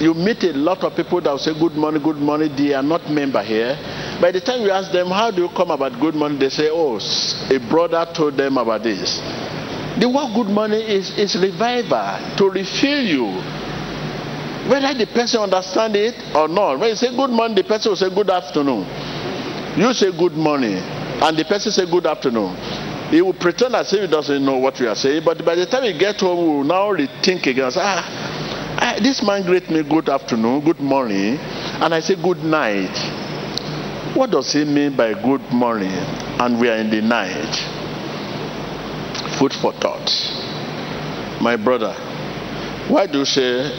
[0.00, 2.48] You meet a lot of people that will say good money, good money.
[2.48, 3.76] They are not member here.
[4.20, 6.68] By the time you ask them how do you come about good money, they say,
[6.70, 6.98] oh,
[7.50, 9.18] a brother told them about this.
[9.98, 13.26] The word good money is, is revival to refill you.
[14.70, 16.78] Whether the person understand it or not.
[16.78, 18.86] When you say good morning, the person will say good afternoon.
[19.76, 22.56] You say good morning, and the person say good afternoon.
[23.10, 25.66] He will pretend as if he doesn't know what we are saying, but by the
[25.66, 27.68] time we get home, he will now rethink again.
[27.72, 28.06] Say, ah,
[28.80, 32.94] ah, this man greet me good afternoon, good morning, and I say good night.
[34.14, 35.90] What does he mean by good morning?
[36.38, 37.54] And we are in the night.
[39.38, 40.08] Food for thought.
[41.42, 41.92] My brother,
[42.88, 43.70] why do you say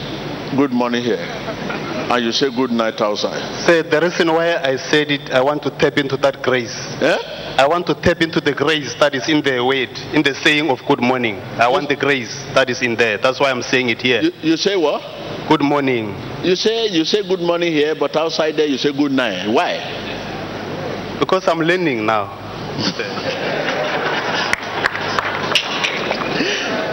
[0.57, 3.39] good morning here and you say good night outside?
[3.65, 6.75] Say the reason why I said it, I want to tap into that grace.
[7.01, 7.40] Eh?
[7.57, 10.69] I want to tap into the grace that is in the word, in the saying
[10.69, 11.35] of good morning.
[11.59, 13.17] I want the grace that is in there.
[13.17, 14.21] That's why I'm saying it here.
[14.21, 15.01] You, you say what?
[15.47, 16.15] Good morning.
[16.43, 19.47] You say you say good morning here, but outside there you say good night.
[19.47, 21.17] Why?
[21.19, 22.37] Because I'm learning now.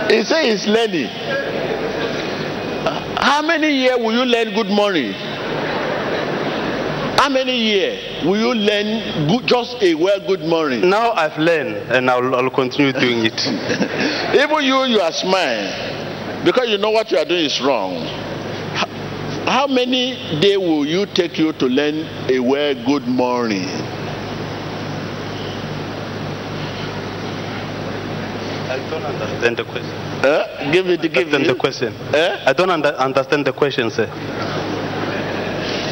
[0.08, 1.06] He say he's learning.
[3.20, 5.12] How many years will you learn good morning?
[7.18, 10.88] How many years will you learn good, just a well good morning?
[10.88, 13.34] Now I've learned and I'll, I'll continue doing it.
[14.40, 18.06] Even you, you are smiling because you know what you are doing is wrong.
[19.50, 23.66] How many days will you take you to learn a well good morning?
[28.70, 30.24] I don't understand the question.
[30.24, 30.72] Eh?
[30.72, 31.92] Give it, give Understand the question.
[32.14, 32.44] Eh?
[32.46, 34.06] I don't under, understand the question, sir.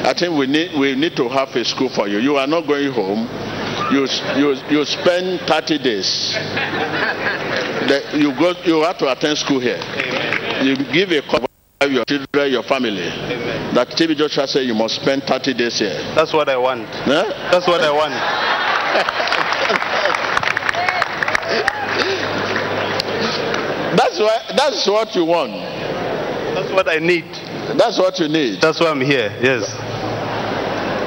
[0.06, 2.18] I think we need we need to have a school for you.
[2.18, 3.26] You are not going home.
[3.90, 4.06] You
[4.38, 6.32] you you spend 30 days.
[7.88, 9.82] The, you go you have to attend school here.
[10.62, 11.22] You give a
[11.80, 13.10] to your children, your family.
[13.74, 15.98] That TB Joshua said you must spend 30 days here.
[16.14, 16.86] That's what I want.
[17.50, 18.14] That's what I want.
[23.96, 25.52] That's why that's what you want.
[26.54, 27.24] That's what I need.
[27.74, 28.60] That's what you need.
[28.60, 29.34] That's why I'm here.
[29.42, 29.74] Yes.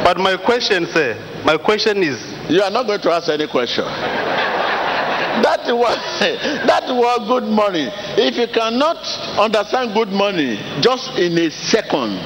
[0.03, 3.85] But my question, sir, my question is, You are not going to ask any question.
[3.85, 5.97] That was
[6.67, 7.87] that was good money.
[8.17, 8.97] If you cannot
[9.39, 12.17] understand good money just in a second,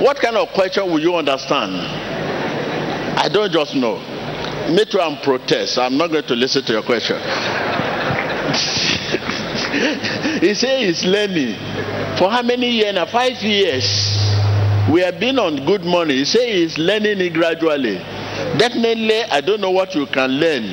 [0.00, 1.74] what kind of question will you understand?
[3.18, 3.98] I don't just know.
[4.70, 5.76] Me too, I'm protest.
[5.78, 7.18] I'm not going to listen to your question.
[10.40, 11.54] he say he's learning.
[12.18, 13.06] For how many years now?
[13.06, 13.84] Five years.
[14.90, 16.16] We have been on good money.
[16.18, 17.96] He say he's learning it gradually.
[18.58, 20.64] Definitely, I don't know what you can learn.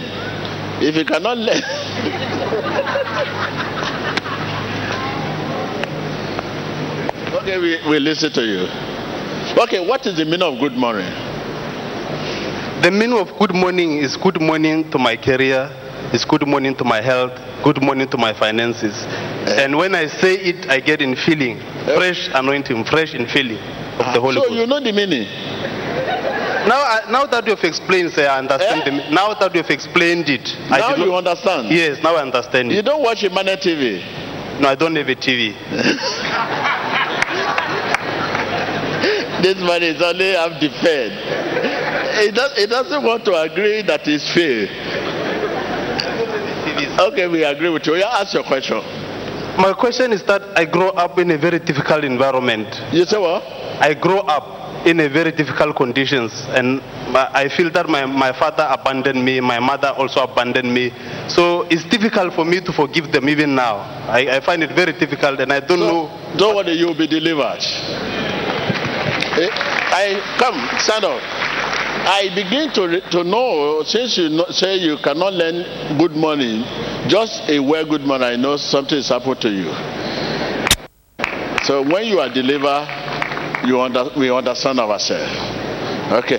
[0.82, 1.62] If you cannot learn.
[7.42, 8.68] okay, we, we listen to you.
[9.62, 11.12] Okay, what is the meaning of good morning?
[12.86, 15.72] the meaning of good morning is good morning to my career,
[16.14, 17.34] is good morning to my health,
[17.66, 18.94] good morning to my finances.
[18.94, 19.66] Eh.
[19.66, 21.96] And when I say it, I get in feeling, eh.
[21.98, 23.58] fresh anointing, fresh in feeling
[23.98, 24.54] of the ah, Holy so Ghost.
[24.54, 25.26] you know the meaning.
[26.70, 28.82] Now, I, now that you've explained, sir, I understand.
[28.82, 28.86] Eh?
[28.86, 31.70] The, now that you've explained it, I now not- you understand.
[31.72, 32.86] Yes, now I understand You it.
[32.86, 34.00] don't watch Emmanuel TV.
[34.62, 35.58] No, I don't have a TV.
[39.44, 41.12] This man is only half fed.
[42.24, 44.66] He, does, he doesn't want to agree that it's fair.
[46.98, 47.96] Okay, we agree with you.
[47.96, 48.78] Yeah, ask your question.
[49.58, 52.68] My question is that I grow up in a very difficult environment.
[52.92, 53.44] You say what?
[53.82, 56.80] I grow up in a very difficult conditions and
[57.16, 60.92] I feel that my, my father abandoned me, my mother also abandoned me.
[61.28, 63.78] So it's difficult for me to forgive them even now.
[64.08, 66.12] I, I find it very difficult and I don't know.
[66.38, 67.60] Don't worry, you'll be delivered.
[69.36, 71.20] Eh, I come, stand up.
[72.08, 76.62] I begin to re- to know since you know, say you cannot learn good morning,
[77.08, 78.28] just a well good morning.
[78.28, 79.74] I know something is happened to you.
[81.64, 82.88] So when you are delivered,
[83.66, 85.34] you under, we understand ourselves.
[86.24, 86.38] Okay.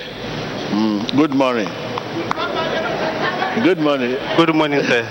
[0.71, 1.67] Mm, good morning.
[3.65, 4.17] Good morning.
[4.37, 5.03] Good morning, sir.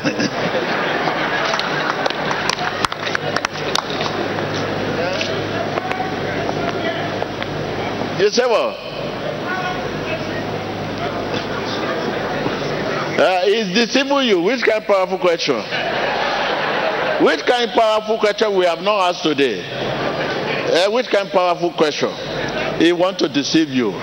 [8.18, 8.85] You say what?
[13.18, 14.42] Uh, he's deceiving you.
[14.42, 15.56] Which kind of powerful question?
[17.24, 19.62] Which kind of powerful question we have not asked today?
[19.62, 22.10] Eh, which kind of powerful question?
[22.80, 23.94] He want to deceive you.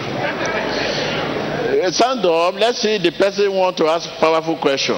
[1.83, 2.55] Eh, Stand up.
[2.55, 4.97] Let's see the person want to ask powerful question.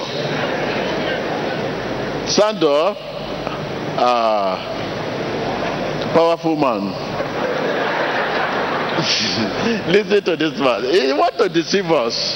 [2.27, 2.97] Stand up.
[3.97, 4.57] Ah,
[6.13, 6.93] powerful man.
[9.87, 10.83] Listen to this man.
[10.83, 12.35] He want to deceive us.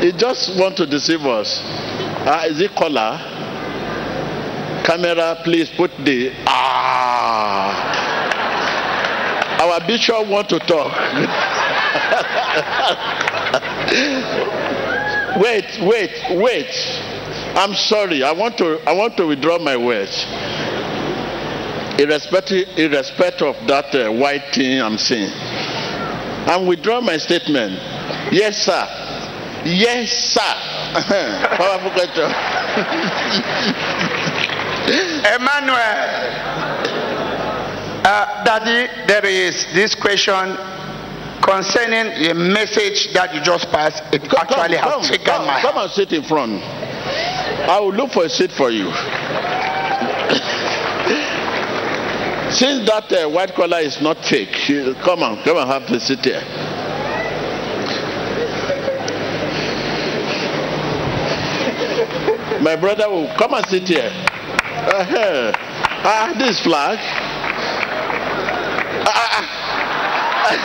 [0.00, 1.60] He just want to deceive us.
[2.24, 3.18] Ah, is it color?
[4.84, 7.84] Camera, please put the ah.
[9.60, 10.92] Our bishop want to talk.
[15.42, 16.70] wait, wait, wait.
[17.56, 18.22] I'm sorry.
[18.22, 20.24] I want to I want to withdraw my words.
[21.98, 25.32] Irrespective, irrespective of that uh, white thing I'm saying.
[26.48, 27.72] I'm withdraw my statement.
[28.32, 28.86] Yes, sir.
[29.66, 30.40] Yes, sir.
[31.56, 32.24] Powerful question.
[35.36, 35.78] Emmanuel,
[38.04, 40.56] uh, Daddy, there is this question
[41.42, 44.02] concerning the message that you just passed.
[44.14, 46.62] It actually has come, taken come, my come and sit in front.
[47.68, 48.88] I will look for a seat for you.
[52.50, 54.54] Since that uh, white collar is not fake,
[55.04, 56.42] come on, come and have a sit here.
[62.62, 64.10] My brother will come and sit here.
[64.10, 65.52] Uh-huh.
[66.04, 66.98] Ah, this flag.
[69.06, 69.44] Ah, ah,
[70.46, 70.56] ah.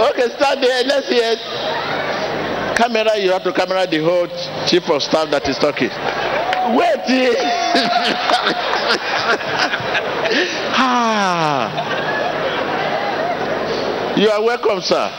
[0.10, 0.84] okay, stand there.
[0.84, 1.89] Let's hear it.
[2.76, 4.26] Camera, you have to camera the whole
[4.66, 5.88] chief of staff that is talking.
[6.76, 7.00] Wait.
[10.76, 11.96] ah.
[14.16, 15.10] You are welcome, sir.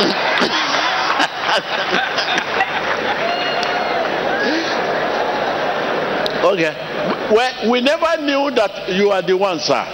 [6.44, 6.74] okay.
[7.30, 9.84] Well, we never knew that you are the one, sir.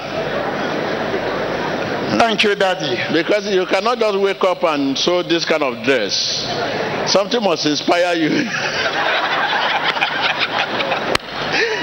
[2.14, 2.96] Thank you, Daddy.
[3.12, 6.46] Because you cannot just wake up and sew this kind of dress.
[7.10, 8.48] Something must inspire you.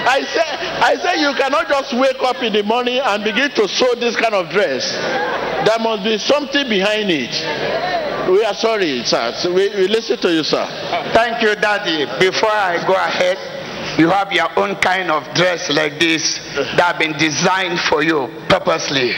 [0.05, 3.67] I say, I say you cannot just wake up in the morning and begin to
[3.67, 4.91] sew this kind of dress.
[5.65, 7.33] There must be something behind it.
[8.29, 9.33] We are sorry, sir.
[9.47, 10.65] We, we listen to you, sir.
[11.13, 12.05] Thank you, Daddy.
[12.19, 13.37] Before I go ahead,
[13.99, 18.27] you have your own kind of dress like this that have been designed for you
[18.49, 19.13] purposely.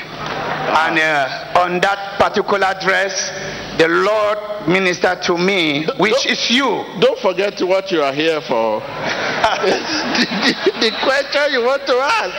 [0.67, 3.29] And uh, on that particular dress,
[3.77, 6.83] the Lord ministered to me, which is you.
[6.99, 8.79] Don't forget what you are here for.
[9.65, 12.33] the, the question you want to ask.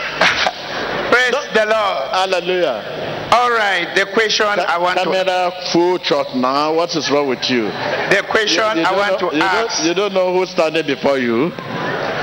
[1.11, 2.11] Praise the Lord.
[2.11, 3.27] Hallelujah.
[3.31, 6.73] All right, the question I want to Camera full shot now.
[6.73, 7.63] What is wrong with you?
[8.09, 10.49] the question You- you I want know- to you ask Don't, you don't know who's
[10.49, 11.51] standing before you.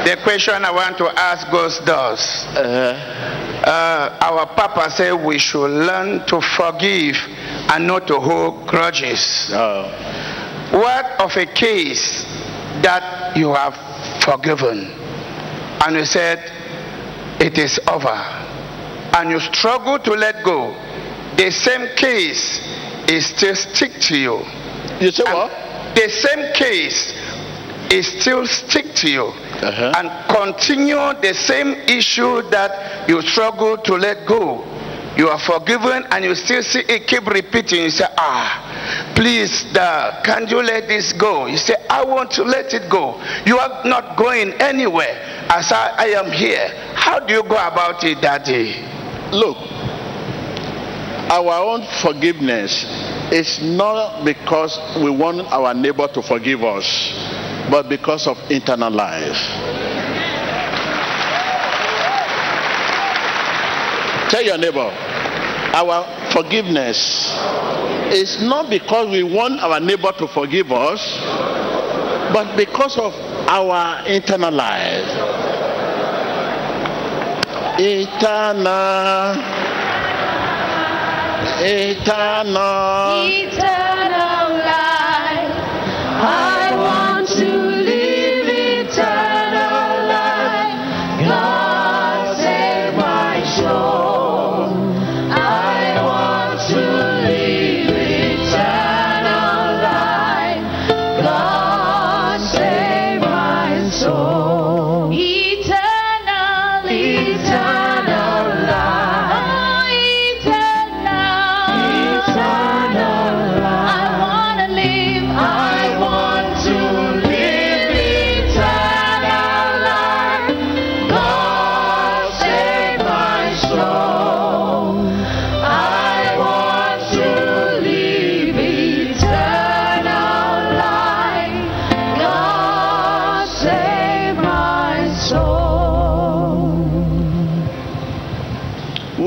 [0.04, 2.46] The question I want to ask goes thus.
[2.56, 3.20] Uh,
[3.64, 7.16] Uh, our Papa said we should learn to forgive
[7.72, 9.50] and not to hold grudges.
[9.50, 9.88] uh,
[10.70, 12.26] What of a case
[12.82, 13.72] that you have
[14.20, 14.90] forgiven
[15.86, 16.44] and you said
[17.40, 18.12] it is over
[19.16, 20.76] and you struggle to let go?
[21.36, 22.60] The same case
[23.08, 24.44] is still stick to you.
[25.00, 25.50] you say And what?
[25.96, 27.14] The same case
[27.90, 29.26] is still stick to you
[29.62, 29.92] Uh-huh.
[29.96, 34.64] and continue the same issue that you struggle to let go.
[35.16, 37.82] You are forgiven and you still see it keep repeating.
[37.84, 41.46] You say, ah, please, da, can you let this go?
[41.46, 43.22] You say, I want to let it go.
[43.46, 45.14] You are not going anywhere
[45.48, 46.66] as I, I am here.
[46.96, 48.74] How do you go about it, Daddy?
[49.30, 49.56] Look,
[51.30, 52.84] our own forgiveness
[53.32, 56.84] is not because we want our neighbor to forgive us,
[57.70, 59.38] but because of internal life.
[64.30, 64.90] Tell your neighbor,
[65.74, 67.30] our forgiveness
[68.12, 71.00] is not because we want our neighbor to forgive us,
[72.32, 73.12] but because of
[73.48, 75.06] our internal life.
[77.78, 79.34] Eternal,
[81.62, 83.26] eternal.
[83.28, 83.83] Eternal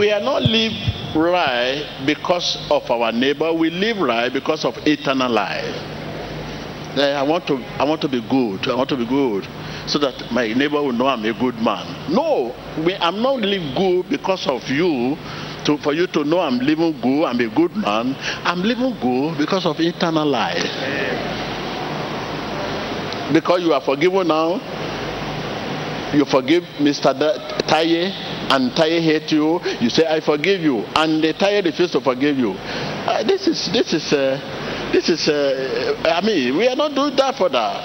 [0.08, 0.72] We are not live
[1.18, 3.52] right because of our neighbor.
[3.52, 5.76] We live right because of eternal life.
[6.96, 8.70] Eh, I want to I want to be good.
[8.70, 9.46] I want to be good
[9.86, 11.84] so that my neighbor will know I'm a good man.
[12.10, 12.56] No,
[12.86, 15.18] we, I'm not live good because of you.
[15.66, 18.16] To, for you to know I'm living good, I'm a good man.
[18.48, 20.64] I'm living good because of eternal life.
[23.34, 24.54] Because you are forgiven now,
[26.14, 27.12] you forgive Mr.
[27.68, 29.60] Taye, and Taye hate you.
[29.80, 32.52] You say, "I forgive you," and the Taye refuses to forgive you.
[32.52, 34.40] Uh, this is this is uh,
[34.94, 35.28] this is.
[35.28, 37.84] Uh, I mean, we are not doing that for that.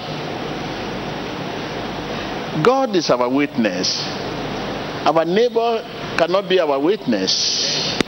[2.63, 4.01] God is our witness.
[5.05, 5.83] Our neighbor
[6.17, 7.99] cannot be our witness.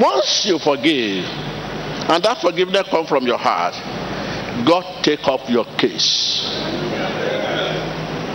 [0.00, 1.24] Once you forgive,
[2.08, 3.74] and that forgiveness comes from your heart,
[4.64, 6.42] God take up your case.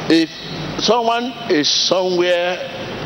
[0.09, 0.29] If
[0.81, 2.57] someone is somewhere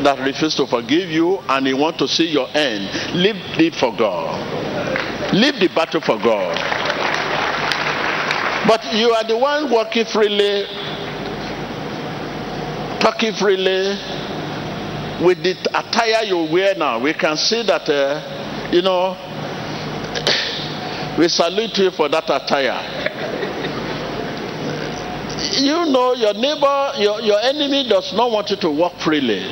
[0.04, 3.96] that refuses to forgive you and he want to see your end, leave it for
[3.96, 5.34] God.
[5.34, 6.56] Leave the battle for God.
[8.68, 10.66] But you are the one walking freely,
[13.00, 13.96] talking freely,
[15.24, 17.00] with the attire you wear now.
[17.00, 19.16] We can see that, uh, you know,
[21.18, 22.82] we salute you for that attire.
[25.62, 29.44] You know, your neighbor, your, your enemy does not want you to walk freely.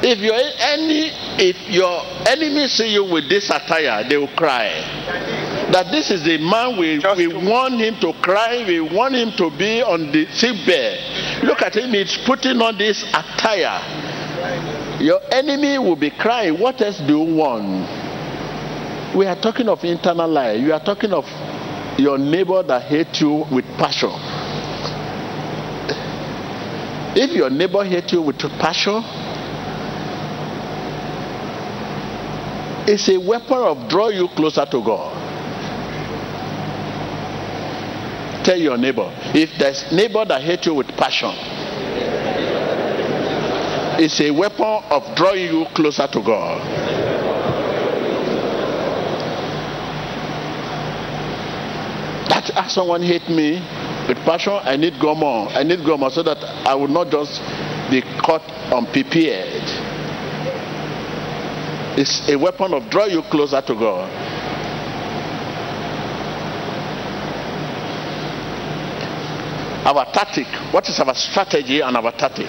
[0.00, 1.10] If your any
[1.40, 4.68] if your enemy see you with this attire, they will cry.
[5.72, 9.50] That this is the man we, we want him to cry, we want him to
[9.58, 11.42] be on the sick bed.
[11.44, 13.82] Look at him, he's putting on this attire.
[15.02, 16.58] Your enemy will be crying.
[16.60, 18.07] What else do you want?
[19.18, 20.52] We are talking of internal lie.
[20.52, 21.24] You are talking of
[21.98, 24.12] your neighbor that hates you with passion.
[27.16, 29.02] If your neighbor hates you with passion,
[32.86, 35.12] it's a weapon of draw you closer to God.
[38.44, 41.32] Tell your neighbor, if there's neighbor that hates you with passion,
[43.98, 46.97] it's a weapon of drawing you closer to God.
[52.48, 53.60] That as ah, someone hate me
[54.08, 55.48] with passion, I need more.
[55.50, 57.40] I need more so that I will not just
[57.90, 58.42] be caught
[58.72, 59.64] unprepared.
[61.98, 64.08] It's a weapon of draw you closer to God.
[69.84, 72.48] Our tactic, what is our strategy and our tactic?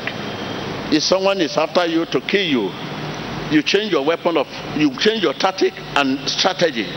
[0.94, 2.72] If someone is after you to kill you,
[3.52, 4.48] you change your weapon of
[4.78, 6.88] you change your tactic and strategy.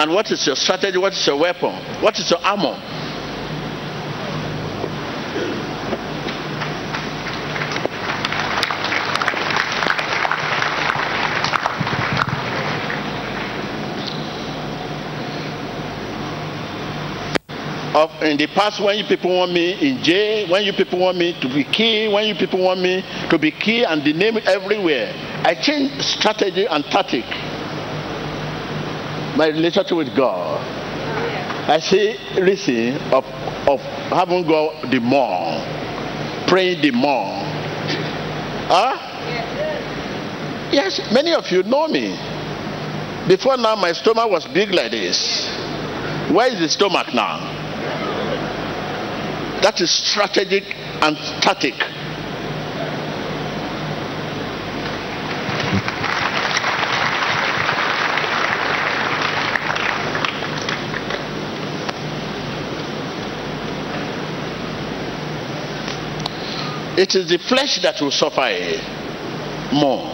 [0.00, 0.96] And what is your strategy?
[0.96, 1.74] What is your weapon?
[2.00, 2.72] What is your armor?
[17.92, 21.18] of in the past when you people want me in jail, when you people want
[21.18, 24.38] me to be killed, when you people want me to be killed and the name
[24.46, 25.12] everywhere.
[25.44, 27.24] I change strategy and tactic.
[29.36, 30.60] My relationship with God.
[31.68, 33.24] I see listen, of
[33.68, 35.62] of having God the more,
[36.46, 37.38] praying the more.
[38.66, 38.96] Huh?
[40.72, 42.16] Yes, many of you know me.
[43.28, 45.48] Before now, my stomach was big like this.
[46.30, 47.38] Where is the stomach now?
[49.62, 50.64] That is strategic
[51.02, 51.74] and tactic.
[67.00, 68.76] It is the flesh that will suffer eh,
[69.72, 70.04] more.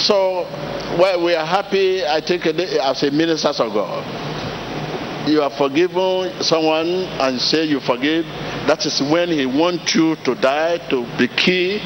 [0.00, 0.46] So,
[0.98, 4.30] well, we are happy, I think, as a ministers of God
[5.26, 6.88] you have forgiven someone
[7.20, 8.24] and say you forgive,
[8.66, 11.80] that is when he wants you to die, to be killed.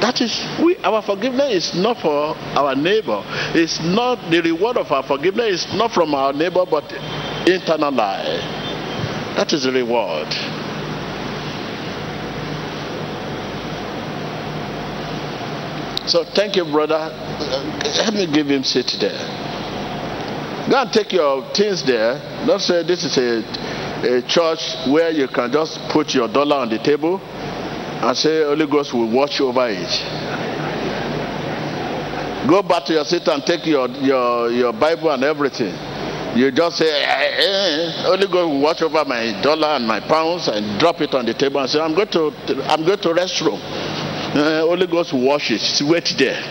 [0.00, 3.22] That is, we, our forgiveness is not for our neighbor.
[3.54, 6.90] It's not the reward of our forgiveness is not from our neighbor, but
[7.46, 8.40] internal life.
[9.36, 10.28] That is the reward.
[16.08, 17.12] So thank you, brother.
[17.84, 19.18] Let me give him seat there.
[20.70, 22.14] Go and take your things there.
[22.46, 26.70] Don't say this is a, a church where you can just put your dollar on
[26.70, 29.88] the table and say Holy Ghost will watch over it.
[32.48, 35.74] Go back to your seat and take your, your, your Bible and everything.
[36.38, 40.48] You just say, eh, eh, Holy Ghost will watch over my dollar and my pounds
[40.48, 42.32] and drop it on the table and say, I'm going to,
[42.64, 43.60] I'm going to restroom.
[44.34, 45.62] Uh, Holy Ghost will wash it.
[45.62, 46.42] It's wet there.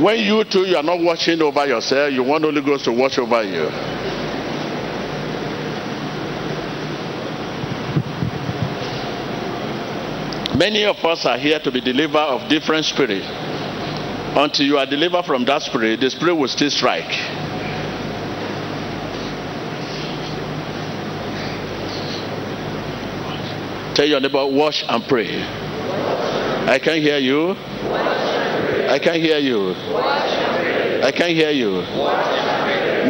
[0.00, 3.18] When you too, you are not watching over yourself, you want Holy Ghost to watch
[3.18, 3.68] over you.
[10.56, 13.22] Many of us are here to be delivered of different spirit.
[14.36, 17.47] Until you are delivered from that spirit, the spirit will still strike.
[23.98, 25.42] Tell your neighbor, wash and pray.
[25.42, 27.50] I can't hear you.
[27.50, 29.74] I can't hear you.
[31.02, 31.82] I can't hear you.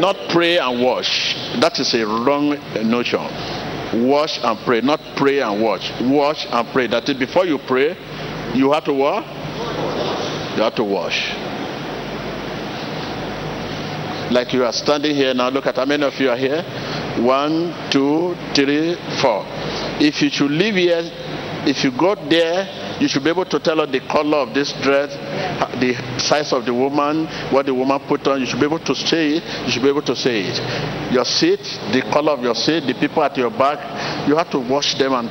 [0.01, 1.35] Not pray and wash.
[1.61, 2.57] That is a wrong
[2.89, 3.21] notion.
[4.09, 5.93] Wash and pray, not pray and wash.
[6.01, 6.87] Wash and pray.
[6.87, 7.95] That is before you pray,
[8.55, 9.27] you have to what?
[10.57, 11.35] You have to wash.
[14.33, 15.51] Like you are standing here now.
[15.51, 16.63] Look at how many of you are here.
[17.21, 19.45] One, two, three, four.
[20.01, 21.03] If you should live here,
[21.67, 24.73] if you go there, you should be able to tell us the color of this
[24.83, 25.13] dress,
[25.81, 28.41] the size of the woman, what the woman put on.
[28.41, 29.67] You should be able to say it.
[29.67, 31.13] You should be able to say it.
[31.13, 31.61] Your seat,
[31.93, 35.13] the color of your seat, the people at your back, you have to watch them
[35.13, 35.29] and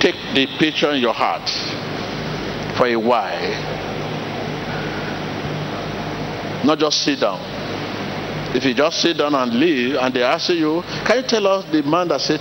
[0.00, 1.48] take the picture in your heart
[2.76, 3.86] for a while.
[6.64, 7.40] Not just sit down.
[8.54, 11.64] If you just sit down and leave and they ask you, can you tell us
[11.70, 12.40] the man that sit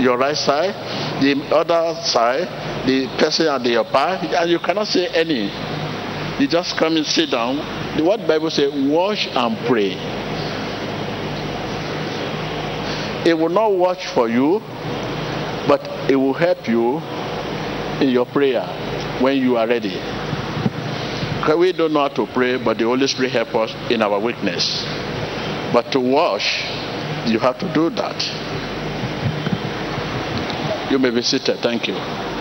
[0.00, 0.74] your right side,
[1.22, 2.48] the other side,
[2.86, 5.50] the person at your back, and you cannot say any.
[6.40, 7.56] You just come and sit down.
[7.96, 9.94] The what Bible say, wash and pray.
[13.24, 14.60] It will not watch for you,
[15.68, 15.80] but
[16.10, 16.98] it will help you
[18.02, 18.66] in your prayer
[19.22, 19.96] when you are ready.
[21.56, 24.82] We don't know how to pray, but the Holy Spirit help us in our weakness.
[25.72, 26.64] But to wash,
[27.26, 28.16] you have to do that.
[30.94, 31.58] You may be seated.
[31.58, 32.33] Thank you.